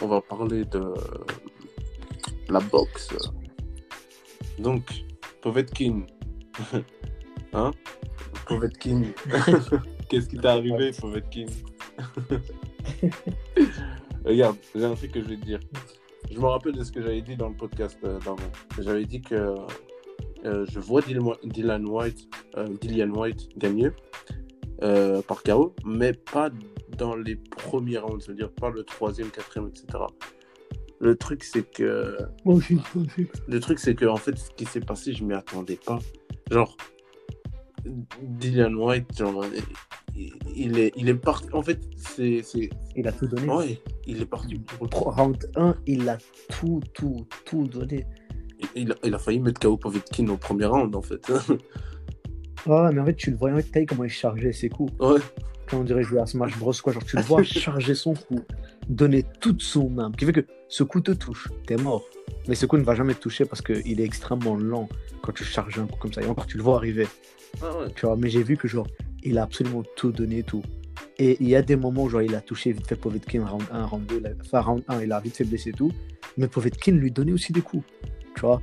on 0.04 0.08
va 0.08 0.22
parler 0.22 0.66
de 0.66 0.94
la 2.48 2.60
boxe. 2.60 3.10
Donc, 4.60 5.04
Povetkin. 5.42 6.06
hein? 7.54 7.72
Povetkin. 8.46 9.06
Qu'est-ce 10.10 10.30
qui 10.30 10.38
t'est 10.38 10.48
arrivé, 10.48 10.92
Povetkin? 10.92 11.48
Regarde, 14.26 14.58
j'ai 14.76 14.86
un 14.86 14.94
truc 14.94 15.12
que 15.12 15.22
je 15.24 15.28
vais 15.28 15.38
te 15.38 15.46
dire. 15.46 15.60
Je 16.30 16.40
me 16.40 16.46
rappelle 16.46 16.74
de 16.74 16.84
ce 16.84 16.92
que 16.92 17.02
j'avais 17.02 17.24
dit 17.24 17.36
dans 17.36 17.50
le 17.50 17.56
podcast 17.56 17.98
euh, 18.04 18.20
d'avant. 18.20 18.36
J'avais 18.80 19.06
dit 19.06 19.22
que 19.22 19.56
euh, 20.46 20.66
je 20.70 20.80
vois 20.80 21.02
Dylan 21.02 21.34
Dylan 21.44 21.86
White, 21.88 22.28
euh, 22.58 22.68
Dillian 22.82 23.10
White 23.10 23.50
gagner 23.58 23.92
euh, 24.82 25.22
par 25.22 25.44
KO, 25.44 25.76
mais 25.86 26.14
pas 26.14 26.50
dans 26.98 27.16
les 27.16 27.36
premiers 27.36 28.00
rounds, 28.00 28.26
c'est-à-dire 28.26 28.52
pas 28.52 28.70
le 28.70 28.84
troisième, 28.84 29.30
quatrième, 29.30 29.68
etc. 29.70 30.04
Le 31.00 31.16
truc, 31.16 31.44
c'est 31.44 31.64
que 31.64 32.18
Moi 32.46 32.56
aussi, 32.56 32.76
moi 32.76 33.06
aussi. 33.06 33.28
le 33.48 33.60
truc, 33.60 33.80
c'est 33.80 33.96
que 33.96 34.06
en 34.06 34.18
fait, 34.18 34.38
ce 34.38 34.52
qui 34.52 34.66
s'est 34.66 34.82
passé, 34.82 35.14
je 35.14 35.24
m'y 35.24 35.34
attendais 35.34 35.78
pas. 35.84 36.00
Genre, 36.50 36.76
Dylan 38.22 38.76
White, 38.76 39.18
genre, 39.18 39.44
il, 40.16 40.34
il 40.56 40.80
est, 40.80 40.92
il 40.96 41.10
est 41.10 41.16
parti. 41.16 41.48
En 41.54 41.62
fait, 41.62 41.80
c'est, 41.98 42.42
c'est, 42.44 42.70
Il 42.96 43.08
a 43.08 43.12
tout 43.12 43.28
donné. 43.28 43.48
ouais, 43.48 43.82
il 44.06 44.22
est 44.22 44.26
parti. 44.26 44.62
Round 44.80 45.38
1, 45.56 45.76
il 45.88 46.10
a 46.10 46.18
tout, 46.50 46.82
tout, 46.94 47.26
tout 47.46 47.68
donné. 47.68 48.06
Il, 48.76 48.92
a, 48.92 48.96
il 49.04 49.14
a 49.14 49.20
failli 49.20 49.40
mettre 49.40 49.60
KO 49.60 49.78
Povetkin 49.78 50.28
au 50.30 50.38
premier 50.38 50.66
round, 50.66 50.96
en 50.96 51.02
fait. 51.02 51.32
Ouais, 52.68 52.92
mais 52.94 53.00
en 53.02 53.06
fait, 53.06 53.16
tu 53.16 53.32
le 53.32 53.38
voyais, 53.38 53.56
en 53.56 53.86
comment 53.88 54.04
il 54.04 54.10
chargeait 54.12 54.52
ses 54.54 54.70
coups. 54.70 54.94
ouais, 55.00 55.20
Quand 55.68 55.80
on 55.80 55.84
dirait 55.84 56.04
jouer 56.04 56.20
à 56.20 56.28
Smash 56.28 56.58
Bros, 56.60 56.74
quoi. 56.84 56.94
Genre, 56.94 57.04
tu 57.04 57.16
le 57.18 57.24
vois 57.24 57.42
charger 57.44 57.96
son 57.96 58.14
coup, 58.14 58.42
donner 58.88 59.26
toute 59.40 59.62
son 59.64 59.98
âme. 59.98 60.16
Qui 60.16 60.26
fait 60.26 60.34
que 60.34 60.46
ce 60.68 60.84
coup 60.84 61.02
te 61.02 61.12
touche, 61.12 61.48
t'es 61.66 61.76
mort. 61.78 62.04
Mais 62.48 62.54
ce 62.56 62.68
coup 62.68 62.78
ne 62.78 62.84
va 62.84 62.94
jamais 62.94 63.16
te 63.16 63.20
toucher 63.20 63.46
parce 63.46 63.62
qu'il 63.64 64.00
est 64.00 64.04
extrêmement 64.04 64.56
lent 64.56 64.88
quand 65.24 65.32
tu 65.32 65.44
charges 65.44 65.80
un 65.80 65.88
coup 65.88 65.98
comme 65.98 66.14
ça. 66.14 66.22
Et 66.22 66.28
encore, 66.28 66.46
tu 66.46 66.58
le 66.58 66.64
vois 66.64 66.76
arriver. 66.76 67.08
Ah 67.64 67.78
ouais. 67.80 67.88
Tu 67.96 68.06
vois, 68.06 68.16
mais 68.16 68.30
j'ai 68.30 68.44
vu 68.44 68.58
que, 68.58 68.68
genre, 68.68 68.88
il 69.24 69.40
a 69.40 69.44
absolument 69.44 69.82
tout 69.96 70.12
donné, 70.12 70.44
tout. 70.44 70.62
Et 71.18 71.38
il 71.40 71.50
y 71.50 71.56
a 71.56 71.64
des 71.64 71.76
moments 71.76 72.04
où, 72.04 72.10
genre, 72.10 72.22
il 72.22 72.36
a 72.36 72.42
touché 72.42 72.74
vite 72.74 72.86
fait 72.88 72.96
Povetkin, 72.96 73.44
round 73.44 73.64
1, 73.72 73.86
round 73.88 74.06
2, 74.06 74.18
il 74.20 74.28
a- 74.28 74.32
enfin, 74.42 74.62
round 74.62 74.84
1, 74.88 75.02
il 75.02 75.12
a 75.12 75.20
vite 75.20 75.36
fait 75.36 75.46
blesser 75.46 75.72
tout. 75.72 75.92
Mais 76.38 76.48
Povetkin 76.48 76.92
lui 76.94 77.10
donnait 77.12 77.34
aussi 77.34 77.52
des 77.54 77.62
coups. 77.62 77.84
Tu 78.42 78.48
vois. 78.48 78.60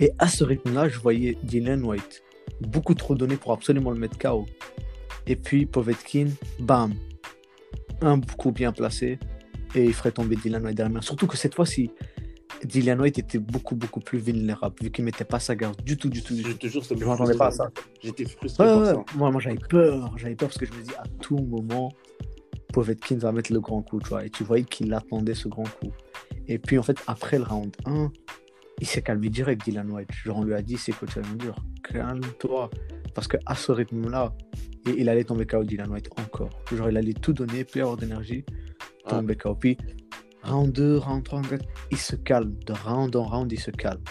Et 0.00 0.10
à 0.18 0.26
ce 0.26 0.42
rythme-là, 0.42 0.88
je 0.88 0.98
voyais 0.98 1.38
Dylan 1.44 1.84
White 1.84 2.24
beaucoup 2.60 2.94
trop 2.94 3.14
donné 3.14 3.36
pour 3.36 3.52
absolument 3.52 3.92
le 3.92 3.98
mettre 4.00 4.18
KO. 4.18 4.46
Et 5.28 5.36
puis 5.36 5.64
Povetkin, 5.64 6.26
bam, 6.58 6.92
un 8.00 8.20
coup 8.20 8.50
bien 8.50 8.72
placé 8.72 9.20
et 9.76 9.84
il 9.84 9.94
ferait 9.94 10.10
tomber 10.10 10.34
Dylan 10.34 10.64
White 10.64 10.76
derrière. 10.76 11.04
Surtout 11.04 11.28
que 11.28 11.36
cette 11.36 11.54
fois-ci, 11.54 11.92
Dylan 12.64 13.00
White 13.00 13.20
était 13.20 13.38
beaucoup, 13.38 13.76
beaucoup 13.76 14.00
plus 14.00 14.18
vulnérable 14.18 14.74
vu 14.82 14.90
qu'il 14.90 15.04
mettait 15.04 15.24
pas 15.24 15.38
sa 15.38 15.54
garde 15.54 15.80
du 15.84 15.96
tout, 15.96 16.08
du 16.08 16.20
tout, 16.20 16.34
du 16.34 16.42
Je 16.42 16.52
te 16.52 16.66
jure, 16.66 16.82
Je 16.82 17.04
m'attendais 17.04 17.36
pas 17.36 17.46
à 17.46 17.50
ça. 17.52 17.70
J'étais 18.02 18.24
frustré 18.24 18.64
Ouais, 18.64 18.70
par 18.70 18.80
ouais, 18.80 18.86
ça. 18.86 18.96
ouais. 18.96 19.04
Moi, 19.14 19.30
moi 19.30 19.40
j'avais 19.40 19.58
peur, 19.68 20.12
j'avais 20.16 20.34
peur 20.34 20.48
parce 20.48 20.58
que 20.58 20.66
je 20.66 20.72
me 20.72 20.82
dis 20.82 20.94
à 20.98 21.04
tout 21.20 21.38
moment, 21.38 21.92
Povetkin 22.72 23.18
va 23.18 23.30
mettre 23.30 23.52
le 23.52 23.60
grand 23.60 23.82
coup, 23.82 24.00
tu 24.00 24.08
vois. 24.08 24.26
Et 24.26 24.30
tu 24.30 24.42
voyais 24.42 24.64
qu'il 24.64 24.92
attendait 24.92 25.34
ce 25.34 25.46
grand 25.46 25.62
coup. 25.78 25.92
Et 26.48 26.58
puis 26.58 26.76
en 26.76 26.82
fait, 26.82 26.98
après 27.06 27.38
le 27.38 27.44
round 27.44 27.76
1, 27.86 28.10
il 28.80 28.86
s'est 28.86 29.02
calmé 29.02 29.28
direct, 29.28 29.64
Dylan 29.64 29.90
White. 29.90 30.10
Genre, 30.24 30.38
on 30.38 30.44
lui 30.44 30.54
a 30.54 30.62
dit, 30.62 30.76
c'est 30.76 30.92
coach 30.92 31.18
dur, 31.38 31.56
calme-toi. 31.82 32.70
Parce 33.14 33.28
que 33.28 33.36
à 33.46 33.54
ce 33.54 33.72
rythme-là, 33.72 34.32
il 34.86 35.08
allait 35.08 35.24
tomber 35.24 35.46
KO 35.46 35.64
Dylan 35.64 35.90
White 35.90 36.08
encore. 36.18 36.50
Genre, 36.72 36.88
il 36.88 36.96
allait 36.96 37.12
tout 37.12 37.32
donner, 37.32 37.64
plus 37.64 37.80
avoir 37.82 37.96
d'énergie, 37.96 38.44
tomber 39.08 39.36
KO. 39.36 39.54
Puis, 39.54 39.76
round 40.42 40.72
2, 40.72 40.98
round 40.98 41.22
3, 41.24 41.38
round 41.40 41.50
4, 41.50 41.64
il 41.90 41.98
se 41.98 42.16
calme. 42.16 42.54
De 42.66 42.72
round 42.72 43.14
en 43.16 43.24
round, 43.24 43.50
il 43.52 43.60
se 43.60 43.70
calme. 43.70 44.02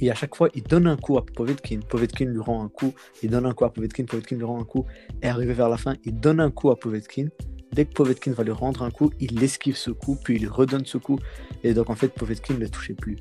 Et 0.00 0.10
à 0.10 0.14
chaque 0.14 0.36
fois, 0.36 0.48
il 0.54 0.62
donne 0.62 0.86
un 0.86 0.96
coup 0.96 1.18
à 1.18 1.26
Povetkin. 1.26 1.80
Povetkin 1.80 2.26
lui 2.26 2.38
rend 2.38 2.62
un 2.62 2.68
coup. 2.68 2.94
Il 3.22 3.30
donne 3.30 3.46
un 3.46 3.52
coup 3.52 3.64
à 3.64 3.72
Povetkin. 3.72 4.04
Povetkin 4.04 4.36
lui 4.36 4.44
rend 4.44 4.60
un 4.60 4.64
coup. 4.64 4.86
Et 5.22 5.26
arrivé 5.26 5.52
vers 5.54 5.68
la 5.68 5.76
fin, 5.76 5.94
il 6.04 6.14
donne 6.20 6.38
un 6.38 6.50
coup 6.50 6.70
à 6.70 6.78
Povetkin. 6.78 7.28
Dès 7.72 7.84
que 7.84 7.92
Povetkin 7.92 8.32
va 8.32 8.44
lui 8.44 8.52
rendre 8.52 8.82
un 8.82 8.90
coup, 8.90 9.10
il 9.20 9.42
esquive 9.42 9.76
ce 9.76 9.90
coup, 9.90 10.16
puis 10.22 10.36
il 10.36 10.48
redonne 10.48 10.86
ce 10.86 10.98
coup. 10.98 11.18
Et 11.64 11.74
donc, 11.74 11.90
en 11.90 11.96
fait, 11.96 12.08
Povetkin 12.08 12.54
ne 12.54 12.60
le 12.60 12.68
touchait 12.70 12.94
plus. 12.94 13.16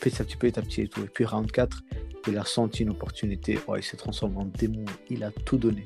Petit 0.00 0.20
à 0.22 0.24
petit, 0.24 0.36
petit 0.36 0.58
à 0.58 0.62
petit 0.62 0.80
et 0.82 0.88
tout. 0.88 1.02
Et 1.02 1.08
puis, 1.08 1.24
round 1.24 1.50
4, 1.50 1.82
il 2.28 2.38
a 2.38 2.44
senti 2.44 2.82
une 2.82 2.90
opportunité. 2.90 3.58
Oh, 3.66 3.76
il 3.76 3.82
s'est 3.82 3.96
transformé 3.96 4.36
en 4.38 4.44
démon. 4.46 4.84
Il 5.08 5.22
a 5.24 5.30
tout 5.30 5.58
donné. 5.58 5.84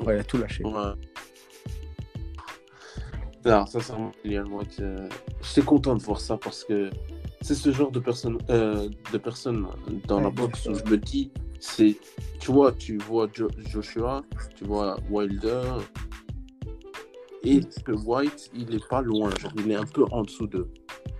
Il 0.00 0.10
a 0.10 0.24
tout 0.24 0.38
lâché. 0.38 0.64
Ouais. 0.64 0.92
Alors, 3.44 3.68
sincèrement, 3.68 4.10
j'étais 4.24 5.62
content 5.64 5.94
de 5.94 6.02
voir 6.02 6.20
ça 6.20 6.36
parce 6.36 6.64
que 6.64 6.90
c'est 7.42 7.54
ce 7.54 7.70
genre 7.72 7.92
de 7.92 8.00
personnes 8.00 8.38
euh, 8.50 8.88
de 9.12 9.18
personnes 9.18 9.68
dans 10.08 10.20
la 10.20 10.30
boxe 10.30 10.66
où 10.66 10.74
je 10.74 10.82
me 10.90 10.96
dis, 10.98 11.30
c'est, 11.60 11.96
tu 12.40 12.50
vois, 12.50 12.72
tu 12.72 12.98
vois 12.98 13.28
Jo- 13.32 13.48
Joshua, 13.70 14.24
tu 14.56 14.64
vois 14.64 14.98
Wilder, 15.10 15.62
et 17.46 17.60
que 17.84 17.92
White, 17.92 18.50
il 18.54 18.74
est 18.74 18.88
pas 18.88 19.00
loin, 19.02 19.30
genre, 19.40 19.52
il 19.56 19.70
est 19.70 19.76
un 19.76 19.84
peu 19.84 20.04
en 20.10 20.22
dessous 20.22 20.46
d'eux, 20.46 20.68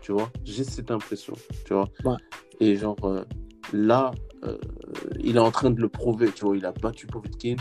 tu 0.00 0.12
vois? 0.12 0.30
J'ai 0.44 0.64
cette 0.64 0.90
impression, 0.90 1.34
tu 1.64 1.74
vois? 1.74 1.88
Ouais. 2.04 2.16
Et 2.60 2.76
genre, 2.76 2.96
euh, 3.04 3.24
là, 3.72 4.10
euh, 4.44 4.58
il 5.20 5.36
est 5.36 5.40
en 5.40 5.50
train 5.50 5.70
de 5.70 5.80
le 5.80 5.88
prouver, 5.88 6.30
tu 6.32 6.44
vois? 6.44 6.56
Il 6.56 6.66
a 6.66 6.72
battu 6.72 7.06
Povetkin. 7.06 7.56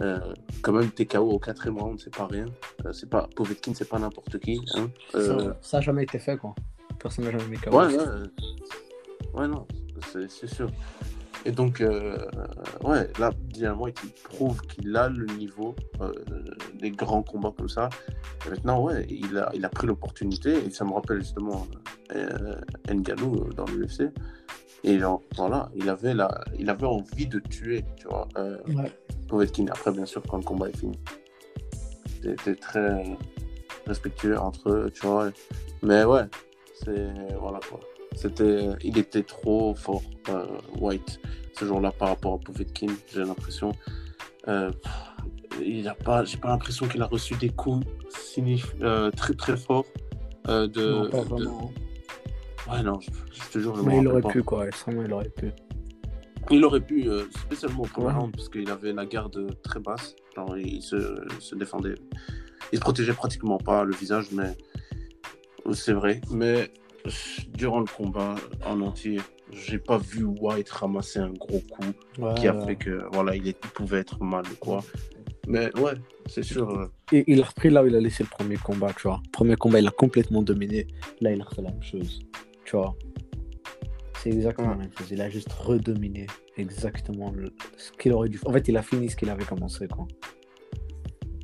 Euh, 0.00 0.18
quand 0.62 0.72
même, 0.72 0.90
TKO 0.90 1.30
au 1.30 1.38
quatrième 1.38 1.78
round, 1.78 1.98
c'est 1.98 2.14
pas 2.14 2.26
rien. 2.26 2.46
C'est 2.92 3.10
pas, 3.10 3.28
Povetkin, 3.34 3.72
c'est 3.74 3.88
pas 3.88 3.98
n'importe 3.98 4.38
qui. 4.38 4.60
Hein. 4.74 4.90
Ça- 5.12 5.78
n'a 5.78 5.80
jamais 5.80 6.04
été 6.04 6.18
fait, 6.18 6.36
quoi. 6.36 6.54
Personne 6.98 7.24
n'a 7.24 7.32
jamais 7.32 7.48
mis 7.48 7.56
KO. 7.56 7.70
Ouais, 7.70 7.96
ouais, 7.96 8.04
ouais, 9.34 9.48
non, 9.48 9.66
c'est 10.12 10.46
sûr. 10.46 10.70
Et 11.44 11.52
donc, 11.52 11.80
euh, 11.80 12.18
ouais, 12.84 13.08
là, 13.18 13.30
White, 13.74 14.00
il 14.04 14.10
prouve 14.22 14.60
qu'il 14.62 14.96
a 14.96 15.08
le 15.08 15.26
niveau 15.26 15.74
euh, 16.00 16.12
des 16.74 16.90
grands 16.90 17.22
combats 17.22 17.52
comme 17.56 17.68
ça. 17.68 17.88
Et 18.46 18.50
maintenant, 18.50 18.82
ouais, 18.82 19.06
il 19.08 19.38
a, 19.38 19.50
il 19.54 19.64
a 19.64 19.68
pris 19.68 19.86
l'opportunité, 19.86 20.64
et 20.66 20.70
ça 20.70 20.84
me 20.84 20.92
rappelle 20.92 21.20
justement 21.20 21.66
euh, 22.14 22.60
Ngannou 22.88 23.36
euh, 23.36 23.52
dans 23.54 23.64
l'UFC. 23.66 24.12
Et 24.84 24.98
genre, 24.98 25.22
voilà, 25.36 25.70
il 25.74 25.88
avait, 25.88 26.14
la, 26.14 26.44
il 26.58 26.70
avait 26.70 26.86
envie 26.86 27.26
de 27.26 27.40
tuer, 27.40 27.84
tu 27.96 28.08
vois, 28.08 28.28
Ouais. 28.36 28.92
Povetkin. 29.28 29.66
Après, 29.68 29.92
bien 29.92 30.06
sûr, 30.06 30.22
quand 30.22 30.38
le 30.38 30.44
combat 30.44 30.68
est 30.68 30.76
fini, 30.76 30.98
c'était 32.22 32.54
très 32.54 33.04
respectueux 33.86 34.38
entre 34.38 34.70
eux, 34.70 34.90
tu 34.92 35.06
vois. 35.06 35.30
Mais 35.82 36.04
ouais, 36.04 36.22
c'est 36.82 37.08
voilà 37.38 37.60
quoi. 37.68 37.80
C'était, 38.22 38.70
il 38.82 38.98
était 38.98 39.22
trop 39.22 39.74
fort, 39.76 40.02
euh, 40.28 40.46
White, 40.80 41.20
ce 41.52 41.64
jour-là 41.64 41.92
par 41.92 42.08
rapport 42.08 42.34
à 42.34 42.38
Povetkin, 42.38 42.88
j'ai 43.12 43.22
l'impression. 43.22 43.72
Euh, 44.48 44.72
il 45.64 45.86
a 45.86 45.94
pas, 45.94 46.24
j'ai 46.24 46.36
pas 46.36 46.48
l'impression 46.48 46.88
qu'il 46.88 47.00
a 47.00 47.06
reçu 47.06 47.36
des 47.36 47.50
coups 47.50 47.86
signif- 48.10 48.74
euh, 48.82 49.12
très 49.12 49.34
très 49.34 49.56
forts 49.56 49.84
euh, 50.48 50.66
de, 50.66 50.90
Non, 50.90 51.10
pas 51.10 51.18
de- 51.22 51.28
vraiment. 51.28 51.72
Ouais 52.70 52.82
non, 52.82 52.98
je, 53.00 53.10
je 53.32 53.50
te 53.52 53.58
jure, 53.60 53.76
je 53.76 53.82
me 53.82 53.86
Mais 53.88 53.98
il 53.98 54.08
aurait 54.08 54.20
pas. 54.20 54.30
pu, 54.30 54.42
quoi. 54.42 54.66
Vraiment, 54.84 55.02
il 55.04 55.12
aurait 55.12 55.28
pu. 55.30 55.52
Il 56.50 56.64
aurait 56.64 56.80
pu, 56.80 57.08
euh, 57.08 57.24
spécialement 57.44 57.82
au 57.82 57.86
premier 57.86 58.10
round, 58.12 58.32
parce 58.34 58.48
qu'il 58.48 58.68
avait 58.70 58.92
la 58.92 59.06
garde 59.06 59.56
très 59.62 59.78
basse. 59.80 60.16
Genre, 60.34 60.56
il 60.58 60.82
se, 60.82 61.24
se 61.38 61.54
défendait. 61.54 61.94
Il 62.72 62.76
se 62.78 62.80
protégeait 62.80 63.12
pratiquement 63.12 63.58
pas 63.58 63.84
le 63.84 63.94
visage, 63.94 64.26
mais 64.32 64.56
c'est 65.72 65.92
vrai. 65.92 66.20
Mais 66.30 66.70
durant 67.54 67.80
le 67.80 67.86
combat 67.86 68.34
en 68.66 68.80
entier, 68.80 69.18
j'ai 69.52 69.78
pas 69.78 69.98
vu 69.98 70.24
White 70.24 70.68
ramasser 70.70 71.18
un 71.20 71.30
gros 71.30 71.60
coup 71.60 72.34
qui 72.34 72.48
a 72.48 72.54
fait 72.66 72.76
que 72.76 73.02
voilà, 73.12 73.34
il, 73.36 73.46
est- 73.48 73.58
il 73.64 73.70
pouvait 73.70 73.98
être 74.00 74.22
mal 74.22 74.44
ou 74.50 74.56
quoi. 74.56 74.82
Mais 75.46 75.74
ouais, 75.78 75.92
c'est 76.26 76.42
sûr. 76.42 76.68
euh, 76.68 76.86
Et 77.12 77.24
il 77.26 77.40
a 77.42 77.46
repris 77.46 77.70
là 77.70 77.82
où 77.82 77.86
il 77.86 77.96
a 77.96 78.00
laissé 78.00 78.22
le 78.22 78.28
premier 78.28 78.56
combat, 78.56 78.92
tu 78.94 79.04
vois. 79.08 79.22
Premier 79.32 79.56
combat, 79.56 79.80
il 79.80 79.86
a 79.86 79.90
complètement 79.90 80.42
dominé. 80.42 80.86
Là, 81.22 81.32
il 81.32 81.40
a 81.40 81.44
refait 81.44 81.62
la 81.62 81.70
même 81.70 81.82
chose, 81.82 82.20
tu 82.66 82.76
vois. 82.76 82.94
C'est 84.18 84.30
exactement 84.30 84.68
Ouais. 84.68 84.74
la 84.74 84.80
même 84.82 84.90
chose. 84.98 85.08
Il 85.10 85.20
a 85.22 85.30
juste 85.30 85.50
redominé 85.52 86.26
exactement 86.58 87.30
le- 87.30 87.54
ce 87.78 87.92
qu'il 87.92 88.12
aurait 88.12 88.28
dû. 88.28 88.38
En 88.44 88.52
fait, 88.52 88.68
il 88.68 88.76
a 88.76 88.82
fini 88.82 89.08
ce 89.08 89.16
qu'il 89.16 89.30
avait 89.30 89.44
commencé, 89.44 89.88
quoi. 89.88 90.06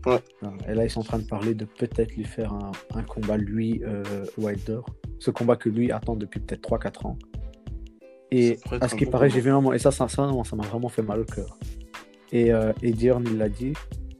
Ouais. 0.06 0.18
Voilà. 0.40 0.56
Et 0.68 0.74
là, 0.74 0.84
ils 0.84 0.90
sont 0.90 1.00
en 1.00 1.04
train 1.04 1.18
de 1.18 1.26
parler 1.26 1.54
de 1.54 1.64
peut-être 1.64 2.14
lui 2.14 2.24
faire 2.24 2.52
un, 2.52 2.72
un 2.94 3.02
combat, 3.02 3.36
lui, 3.36 3.82
euh, 3.84 4.02
Wilder. 4.38 4.80
Ce 5.18 5.30
combat 5.30 5.56
que 5.56 5.68
lui 5.68 5.90
attend 5.90 6.16
depuis 6.16 6.40
peut-être 6.40 6.68
3-4 6.68 7.06
ans. 7.06 7.18
Et 8.30 8.58
à 8.80 8.88
ce 8.88 8.96
qui 8.96 9.06
paraît, 9.06 9.30
j'ai 9.30 9.40
vu 9.40 9.50
un 9.50 9.54
moment, 9.54 9.72
et 9.72 9.78
ça, 9.78 9.90
ça, 9.90 10.08
ça, 10.08 10.28
ça 10.44 10.56
m'a 10.56 10.64
vraiment 10.64 10.88
fait 10.88 11.02
mal 11.02 11.20
au 11.20 11.24
cœur. 11.24 11.56
Et, 12.32 12.52
euh, 12.52 12.72
et 12.82 12.90
Diorn, 12.90 13.24
il 13.26 13.38
l'a 13.38 13.48
dit, 13.48 13.74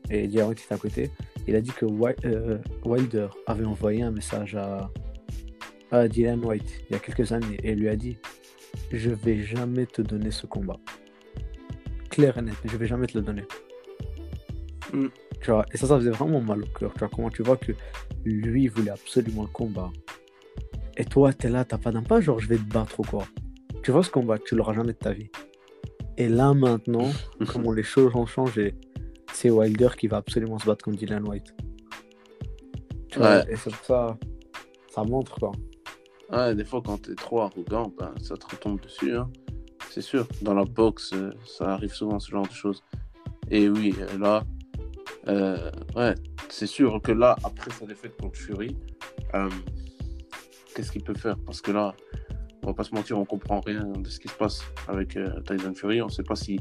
et 0.09 0.29
Diorn 0.29 0.53
était 0.53 0.73
à 0.73 0.77
côté, 0.77 1.11
il 1.47 1.57
a 1.57 1.61
dit 1.61 1.73
que 1.73 1.87
euh, 2.25 2.59
Wilder 2.85 3.29
avait 3.47 3.65
envoyé 3.65 4.03
un 4.03 4.11
message 4.11 4.55
à, 4.55 4.91
à 5.91 6.09
Dylan 6.09 6.45
White 6.45 6.85
il 6.89 6.93
y 6.93 6.97
a 6.97 6.99
quelques 6.99 7.33
années 7.33 7.59
et 7.63 7.75
lui 7.75 7.89
a 7.89 7.97
dit 7.97 8.17
Je 8.91 9.11
vais 9.11 9.43
jamais 9.43 9.87
te 9.87 10.01
donner 10.01 10.31
ce 10.31 10.47
combat. 10.47 10.77
Clair 12.09 12.39
et 12.39 12.43
net, 12.43 12.55
je 12.65 12.77
vais 12.77 12.87
jamais 12.87 13.07
te 13.07 13.19
le 13.19 13.25
donner. 13.25 13.45
Mm. 14.93 15.09
Tu 15.45 15.51
vois, 15.51 15.67
et 15.75 15.77
ça, 15.77 15.87
ça 15.87 15.99
faisait 15.99 16.11
vraiment 16.11 16.41
mal 16.41 16.63
au 16.63 16.67
cœur. 16.79 16.91
Tu 16.95 17.01
vois, 17.01 17.11
comment 17.15 17.29
tu 17.29 17.43
vois 17.43 17.59
que 17.59 17.73
lui 18.25 18.63
il 18.63 18.71
voulait 18.71 18.91
absolument 18.91 19.43
le 19.43 19.49
combat. 19.49 19.93
Et 20.97 21.05
toi, 21.05 21.35
t'es 21.35 21.51
là, 21.51 21.67
t'as 21.67 21.77
pas 21.77 21.93
pas, 22.01 22.23
genre 22.23 22.41
je 22.41 22.49
vais 22.49 22.57
te 22.57 22.63
battre 22.63 22.99
ou 22.99 23.03
quoi. 23.03 23.25
Tu 23.83 23.91
vois 23.91 24.03
ce 24.03 24.09
combat, 24.09 24.39
tu 24.39 24.57
l'auras 24.57 24.73
jamais 24.73 24.95
de 24.95 24.99
ta 24.99 25.13
vie. 25.13 25.29
Et 26.17 26.31
là 26.31 26.55
maintenant, 26.55 27.11
comment 27.53 27.73
les 27.73 27.83
choses 27.83 28.17
ont 28.17 28.25
changé, 28.25 28.75
c'est 29.35 29.51
Wilder 29.51 29.91
qui 29.99 30.07
va 30.07 30.17
absolument 30.17 30.59
se 30.59 30.65
battre 30.65 30.83
contre 30.87 30.97
Dylan 30.97 31.29
White. 31.29 31.55
Tu 33.09 33.19
vois, 33.19 33.47
et 33.51 33.57
c'est 33.57 33.75
ça, 33.83 34.17
ça 34.89 35.05
montre 35.05 35.39
quoi. 35.39 35.53
Ouais, 36.33 36.55
des 36.55 36.65
fois, 36.65 36.81
quand 36.83 37.03
t'es 37.03 37.15
trop 37.15 37.43
arrogant, 37.43 37.93
ben, 37.99 38.15
ça 38.23 38.35
te 38.35 38.47
retombe 38.47 38.81
dessus. 38.81 39.15
hein. 39.15 39.29
C'est 39.91 40.01
sûr. 40.01 40.27
Dans 40.41 40.55
la 40.55 40.65
boxe, 40.65 41.13
euh, 41.13 41.33
ça 41.45 41.75
arrive 41.75 41.93
souvent, 41.93 42.19
ce 42.19 42.31
genre 42.31 42.49
de 42.49 42.53
choses. 42.53 42.83
Et 43.51 43.69
oui, 43.69 43.95
euh, 44.01 44.19
là, 44.19 44.43
euh, 45.29 45.71
ouais, 45.97 46.15
c'est 46.49 46.67
sûr 46.67 47.01
que 47.03 47.13
là, 47.13 47.37
après 47.45 47.71
sa 47.71 47.87
défaite 47.87 48.17
contre 48.21 48.39
Fury, 48.39 48.77
euh, 49.35 49.49
qu'est-ce 50.75 50.93
qu'il 50.93 51.03
peut 51.03 51.15
faire? 51.15 51.37
Parce 51.47 51.61
que 51.61 51.71
là, 51.71 51.95
on 52.63 52.69
va 52.69 52.75
pas 52.75 52.85
se 52.85 52.95
mentir, 52.95 53.19
on 53.19 53.25
comprend 53.25 53.61
rien 53.61 53.85
de 53.85 54.09
ce 54.09 54.19
qui 54.19 54.29
se 54.29 54.35
passe 54.35 54.63
avec 54.89 55.17
euh, 55.17 55.41
Tyson 55.47 55.75
Fury. 55.75 56.01
On 56.03 56.09
sait 56.09 56.23
pas 56.23 56.37
si 56.37 56.59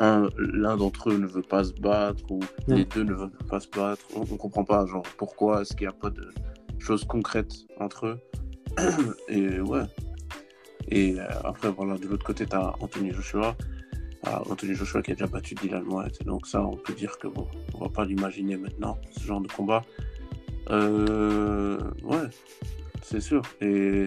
un- 0.00 0.28
l'un 0.38 0.76
d'entre 0.76 1.10
eux 1.10 1.18
ne 1.18 1.26
veut 1.26 1.42
pas 1.42 1.62
se 1.64 1.72
battre 1.74 2.22
ou 2.30 2.40
les 2.68 2.84
deux 2.86 3.04
ne 3.04 3.12
veulent 3.14 3.30
pas 3.48 3.60
se 3.60 3.68
battre. 3.68 4.02
On, 4.16 4.20
on 4.22 4.36
comprend 4.36 4.64
pas, 4.64 4.86
genre, 4.86 5.02
pourquoi 5.18 5.60
est-ce 5.62 5.74
qu'il 5.76 5.86
n'y 5.86 5.92
a 5.92 5.96
pas 5.96 6.10
de 6.10 6.26
choses 6.78 7.04
concrètes 7.04 7.52
entre 7.78 8.06
eux. 8.06 8.18
Et 9.28 9.60
ouais. 9.60 9.82
Et 10.88 11.20
euh, 11.20 11.24
après, 11.44 11.70
voilà, 11.70 11.96
de 11.98 12.06
l'autre 12.08 12.24
côté, 12.24 12.46
tu 12.46 12.56
as 12.56 12.74
Anthony 12.80 13.12
Joshua. 13.12 13.54
Ah, 14.24 14.42
Anthony 14.48 14.74
Joshua 14.74 15.02
qui 15.02 15.10
a 15.12 15.14
déjà 15.14 15.26
battu 15.26 15.54
Dylan 15.56 15.84
White. 15.88 16.24
Donc 16.24 16.46
ça, 16.46 16.62
on 16.64 16.76
peut 16.76 16.92
dire 16.94 17.18
que 17.18 17.26
bon, 17.28 17.46
on 17.74 17.78
va 17.80 17.88
pas 17.88 18.04
l'imaginer 18.04 18.56
maintenant, 18.56 18.96
ce 19.10 19.20
genre 19.24 19.40
de 19.40 19.48
combat. 19.48 19.82
Euh, 20.70 21.78
ouais, 22.04 22.28
c'est 23.02 23.20
sûr. 23.20 23.42
Et 23.60 24.06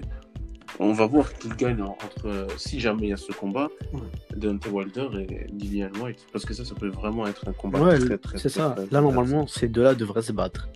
on 0.80 0.94
va 0.94 1.06
voir 1.06 1.34
qui 1.34 1.50
gagne 1.50 1.82
en- 1.82 1.92
entre, 2.04 2.48
si 2.58 2.80
jamais 2.80 3.04
il 3.04 3.10
y 3.10 3.14
a 3.14 3.18
ce 3.18 3.32
combat, 3.34 3.70
Ouais. 3.94 4.00
Deontay 4.36 4.70
Wilder 4.70 5.08
et 5.20 5.48
Dillian 5.52 5.92
White. 6.02 6.26
Parce 6.32 6.46
que 6.46 6.54
ça, 6.54 6.64
ça 6.66 6.76
peut 6.76 6.88
vraiment 6.90 7.28
être 7.28 7.48
un 7.48 7.54
combat 7.54 7.82
Ouais, 7.82 8.00
très, 8.00 8.18
très, 8.18 8.38
c'est 8.38 8.50
ça. 8.50 8.72
très 8.72 8.88
Là, 8.92 9.02
normalement, 9.02 9.48
ces 9.48 9.68
deux-là 9.68 9.96
devraient 9.96 10.22
se 10.22 10.32
battre. 10.32 10.70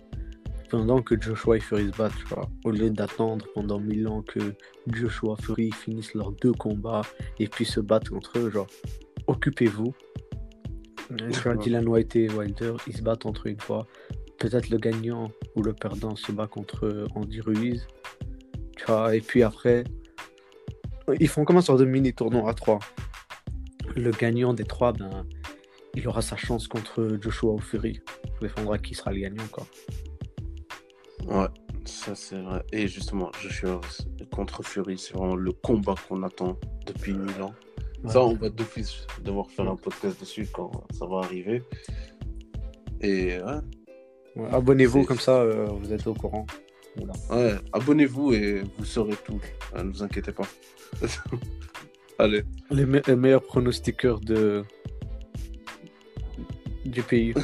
Pendant 0.70 1.02
que 1.02 1.20
Joshua 1.20 1.56
et 1.56 1.60
Fury 1.60 1.90
se 1.90 1.96
battent, 1.96 2.14
tu 2.16 2.26
vois. 2.34 2.48
Au 2.64 2.70
lieu 2.70 2.90
d'attendre 2.90 3.44
pendant 3.54 3.80
mille 3.80 4.06
ans 4.06 4.22
que 4.22 4.38
Joshua 4.86 5.34
et 5.38 5.42
Fury 5.42 5.70
finissent 5.72 6.14
leurs 6.14 6.30
deux 6.32 6.52
combats 6.52 7.02
et 7.40 7.48
puis 7.48 7.64
se 7.64 7.80
battent 7.80 8.12
entre 8.12 8.38
eux, 8.38 8.50
genre, 8.50 8.68
occupez-vous. 9.30 9.94
Dylan 11.62 11.88
White 11.88 12.16
et 12.16 12.28
Wilder, 12.28 12.74
ils 12.86 12.96
se 12.96 13.02
battent 13.02 13.26
entre 13.26 13.48
eux 13.48 13.52
une 13.52 13.60
fois. 13.60 13.86
Peut-être 14.38 14.70
le 14.70 14.78
gagnant 14.78 15.30
ou 15.56 15.62
le 15.62 15.72
perdant 15.72 16.16
se 16.16 16.32
bat 16.32 16.46
contre 16.46 17.06
Andy 17.14 17.40
Ruiz. 17.40 17.86
Tu 18.76 18.84
vois, 18.86 19.14
et 19.14 19.20
puis 19.20 19.42
après, 19.42 19.84
ils 21.18 21.28
font 21.28 21.44
comme 21.44 21.56
un 21.56 21.62
sorte 21.62 21.80
de 21.80 21.84
mini 21.84 22.12
tournoi 22.12 22.48
à 22.48 22.54
trois. 22.54 22.78
Le 23.96 24.10
gagnant 24.12 24.54
des 24.54 24.64
trois, 24.64 24.92
ben, 24.92 25.26
il 25.94 26.06
aura 26.06 26.22
sa 26.22 26.36
chance 26.36 26.68
contre 26.68 27.18
Joshua 27.20 27.52
ou 27.52 27.58
Fury. 27.58 28.00
Il 28.24 28.48
défendra 28.48 28.78
qui 28.78 28.94
sera 28.94 29.12
le 29.12 29.20
gagnant, 29.20 29.46
quoi. 29.50 29.66
Ouais, 31.26 31.48
ça 31.84 32.14
c'est 32.14 32.40
vrai. 32.40 32.64
Et 32.72 32.88
justement, 32.88 33.30
Joshua 33.42 33.80
contre 34.32 34.62
Fury, 34.62 34.96
c'est 34.96 35.14
vraiment 35.14 35.36
le 35.36 35.52
combat 35.52 35.96
qu'on 36.08 36.22
attend 36.22 36.58
depuis 36.86 37.12
mille 37.12 37.42
ans. 37.42 37.54
Ça, 38.06 38.22
on 38.22 38.34
va 38.34 38.48
d'office 38.48 39.06
devoir 39.22 39.50
faire 39.50 39.68
un 39.70 39.76
podcast 39.76 40.18
dessus 40.20 40.46
quand 40.52 40.70
ça 40.92 41.06
va 41.06 41.18
arriver. 41.18 41.62
Et 43.00 43.38
ouais, 43.38 43.60
Ouais, 44.36 44.48
Abonnez-vous, 44.52 45.04
comme 45.04 45.18
ça, 45.18 45.40
euh, 45.40 45.66
vous 45.66 45.92
êtes 45.92 46.06
au 46.06 46.14
courant. 46.14 46.46
Voilà. 46.96 47.12
ouais, 47.30 47.54
abonnez-vous 47.72 48.32
et 48.32 48.62
vous 48.78 48.84
saurez 48.84 49.16
tout. 49.24 49.40
Euh, 49.74 49.82
ne 49.82 49.90
vous 49.90 50.02
inquiétez 50.02 50.32
pas. 50.32 50.46
Allez, 52.18 52.42
Les, 52.70 52.86
me- 52.86 53.02
les 53.06 53.16
meilleurs 53.16 53.42
pronostiqueurs 53.42 54.20
de... 54.20 54.62
du 56.84 57.02
pays. 57.02 57.34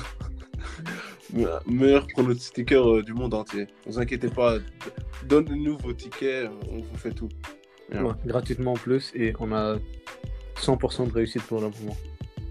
me- 1.33 1.49
meilleur 1.67 2.07
pronostiqueur 2.07 2.97
euh, 2.97 3.03
du 3.03 3.13
monde 3.15 3.35
entier. 3.35 3.67
Ne 3.87 3.93
vous 3.93 3.99
inquiétez 3.99 4.29
pas. 4.29 4.59
Donnez-nous 5.27 5.79
vos 5.79 5.93
tickets, 5.93 6.49
on 6.71 6.81
vous 6.81 6.97
fait 6.97 7.13
tout. 7.13 7.29
Ouais, 7.93 8.01
gratuitement 8.25 8.73
en 8.73 8.77
plus, 8.77 9.13
et 9.15 9.33
on 9.39 9.53
a 9.53 9.77
100% 10.59 11.09
de 11.09 11.13
réussite 11.13 11.43
pour 11.43 11.61
le 11.61 11.69
moment. 11.69 11.97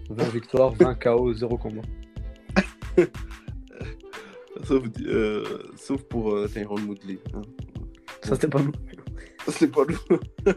20 0.09 0.23
victoires, 0.29 0.73
20 0.73 0.95
KO, 0.95 1.33
0 1.33 1.57
combat. 1.57 1.81
Sauf, 4.63 4.83
euh, 5.01 5.43
sauf 5.75 6.01
pour 6.03 6.33
euh, 6.33 6.47
Tyrone 6.47 6.85
Woodley. 6.85 7.19
hein. 7.35 7.41
Ça, 8.23 8.35
c'était 8.35 8.47
pas 8.47 8.61
nous. 8.61 8.71
C'est 9.49 9.67
pas 9.67 9.81
nous. 9.85 9.97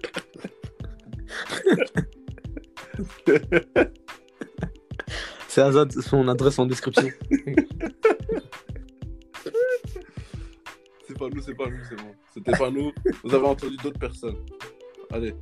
C'est 5.49 5.63
Azad, 5.63 5.91
son 5.93 6.29
adresse 6.29 6.59
en 6.59 6.67
description. 6.67 7.09
C'est 11.07 11.19
pas 11.19 11.29
nous, 11.31 11.41
c'est 11.41 11.55
pas 11.55 11.69
nous, 11.69 11.79
c'est 11.89 11.97
bon. 11.97 12.15
C'était 12.33 12.53
pas 12.53 12.71
nous. 12.71 12.93
Vous 13.25 13.35
avez 13.35 13.47
entendu 13.47 13.77
d'autres 13.79 13.99
personnes. 13.99 14.37
Allez. 15.11 15.35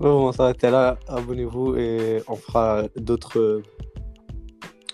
Bon, 0.00 0.22
on 0.22 0.26
va 0.26 0.32
s'arrêter 0.32 0.70
là. 0.70 0.98
Abonnez-vous 1.08 1.76
et 1.76 2.22
on 2.26 2.34
fera 2.34 2.84
d'autres 2.96 3.62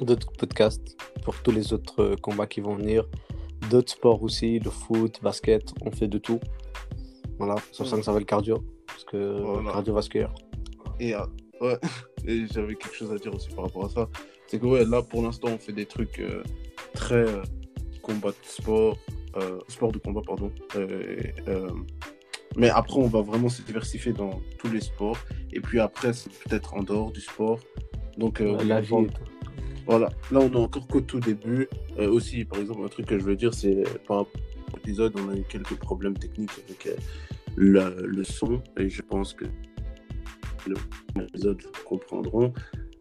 d'autres 0.01 0.33
podcasts 0.33 0.97
pour 1.23 1.41
tous 1.43 1.53
les 1.53 1.73
autres 1.73 2.17
combats 2.21 2.47
qui 2.49 2.61
vont 2.61 2.75
venir. 2.75 3.07
D'autres 3.71 3.93
sports 3.93 4.23
aussi, 4.23 4.59
le 4.59 4.71
foot, 4.71 5.21
basket, 5.23 5.73
on 5.83 5.91
fait 5.93 6.09
de 6.09 6.19
tout. 6.19 6.41
Voilà, 7.39 7.55
sur 7.73 7.87
ça 7.87 7.97
que 7.97 8.03
ça 8.03 8.13
va 8.13 8.19
le 8.19 8.25
cardio. 8.25 8.65
Parce 8.87 9.05
que 9.05 9.41
Voilà. 9.41 9.71
cardiovasculaire. 9.73 10.35
Et, 10.99 11.15
euh, 11.15 11.21
ouais. 11.61 11.79
Et 12.27 12.47
j'avais 12.53 12.75
quelque 12.75 12.95
chose 12.97 13.13
à 13.13 13.17
dire 13.17 13.33
aussi 13.33 13.49
par 13.51 13.65
rapport 13.67 13.85
à 13.85 13.89
ça. 13.89 14.09
C'est 14.49 14.59
que 14.59 14.67
ouais, 14.67 14.85
là 14.85 15.03
pour 15.03 15.23
l'instant 15.23 15.49
on 15.53 15.59
fait 15.59 15.73
des 15.73 15.87
trucs 15.87 16.19
euh, 16.19 16.43
très 16.95 17.15
euh, 17.29 17.43
combat 18.03 18.31
de 18.31 18.35
sport, 18.43 18.97
euh, 19.37 19.61
sport 19.69 19.93
de 19.93 19.99
combat 19.99 20.23
pardon. 20.27 20.51
Mais 22.57 22.71
après 22.71 22.99
on 22.99 23.09
va 23.09 23.23
vraiment 23.23 23.49
se 23.49 23.63
diversifier 23.63 24.13
dans 24.13 24.41
tous 24.59 24.71
les 24.71 24.81
sports. 24.81 25.19
Et 25.53 25.61
puis 25.61 25.81
après 25.81 26.13
c'est 26.13 26.31
peut-être 26.31 26.75
en 26.75 26.83
dehors 26.83 27.11
du 27.11 27.21
sport. 27.21 27.61
Donc 28.19 28.41
euh, 28.41 28.63
la 28.65 28.81
vie. 28.81 28.95
Voilà, 29.87 30.09
là 30.33 30.41
on 30.41 30.51
est 30.53 30.57
encore 30.57 30.87
qu'au 30.89 31.01
tout 31.01 31.21
début. 31.21 31.69
Euh, 31.99 32.11
aussi, 32.11 32.45
par 32.45 32.59
exemple, 32.59 32.83
un 32.85 32.89
truc 32.89 33.07
que 33.07 33.19
je 33.19 33.25
veux 33.25 33.37
dire, 33.37 33.55
c'est 33.55 33.85
par 34.07 34.19
rapport 34.19 34.41
à 34.73 34.77
l'épisode, 34.77 35.15
on 35.17 35.31
a 35.31 35.37
eu 35.37 35.45
quelques 35.49 35.77
problèmes 35.77 36.17
techniques 36.19 36.51
avec 36.67 36.87
euh, 36.87 36.97
le, 37.57 38.07
le 38.07 38.25
son, 38.25 38.61
et 38.77 38.91
je 38.91 39.01
pense 39.01 39.33
que 39.33 39.45
l'épisode 41.17 41.63
comprendront. 41.85 42.53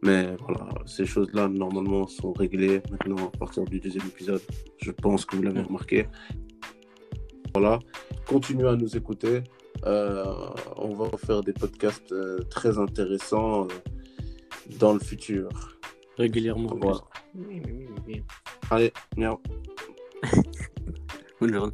Mais 0.03 0.35
voilà, 0.39 0.69
ces 0.85 1.05
choses-là, 1.05 1.47
normalement, 1.47 2.05
sont 2.05 2.31
réglées 2.33 2.81
maintenant 2.91 3.31
à 3.33 3.37
partir 3.37 3.65
du 3.65 3.79
deuxième 3.79 4.05
épisode. 4.05 4.41
Je 4.77 4.91
pense 4.91 5.25
que 5.25 5.35
vous 5.35 5.41
l'avez 5.41 5.61
remarqué. 5.61 6.05
Voilà, 7.57 7.79
continuez 8.27 8.67
à 8.67 8.75
nous 8.75 8.97
écouter. 8.97 9.41
Euh, 9.85 10.25
on 10.75 10.93
va 10.93 11.09
faire 11.17 11.41
des 11.41 11.53
podcasts 11.53 12.11
euh, 12.11 12.39
très 12.49 12.77
intéressants 12.77 13.63
euh, 13.63 13.67
dans 14.77 14.91
le 14.91 14.99
futur. 14.99 15.47
Régulièrement. 16.17 16.75
Voilà. 16.75 16.99
Allez, 18.69 18.91
miaou. 19.15 19.39
Bonne 21.39 21.53
journée. 21.53 21.73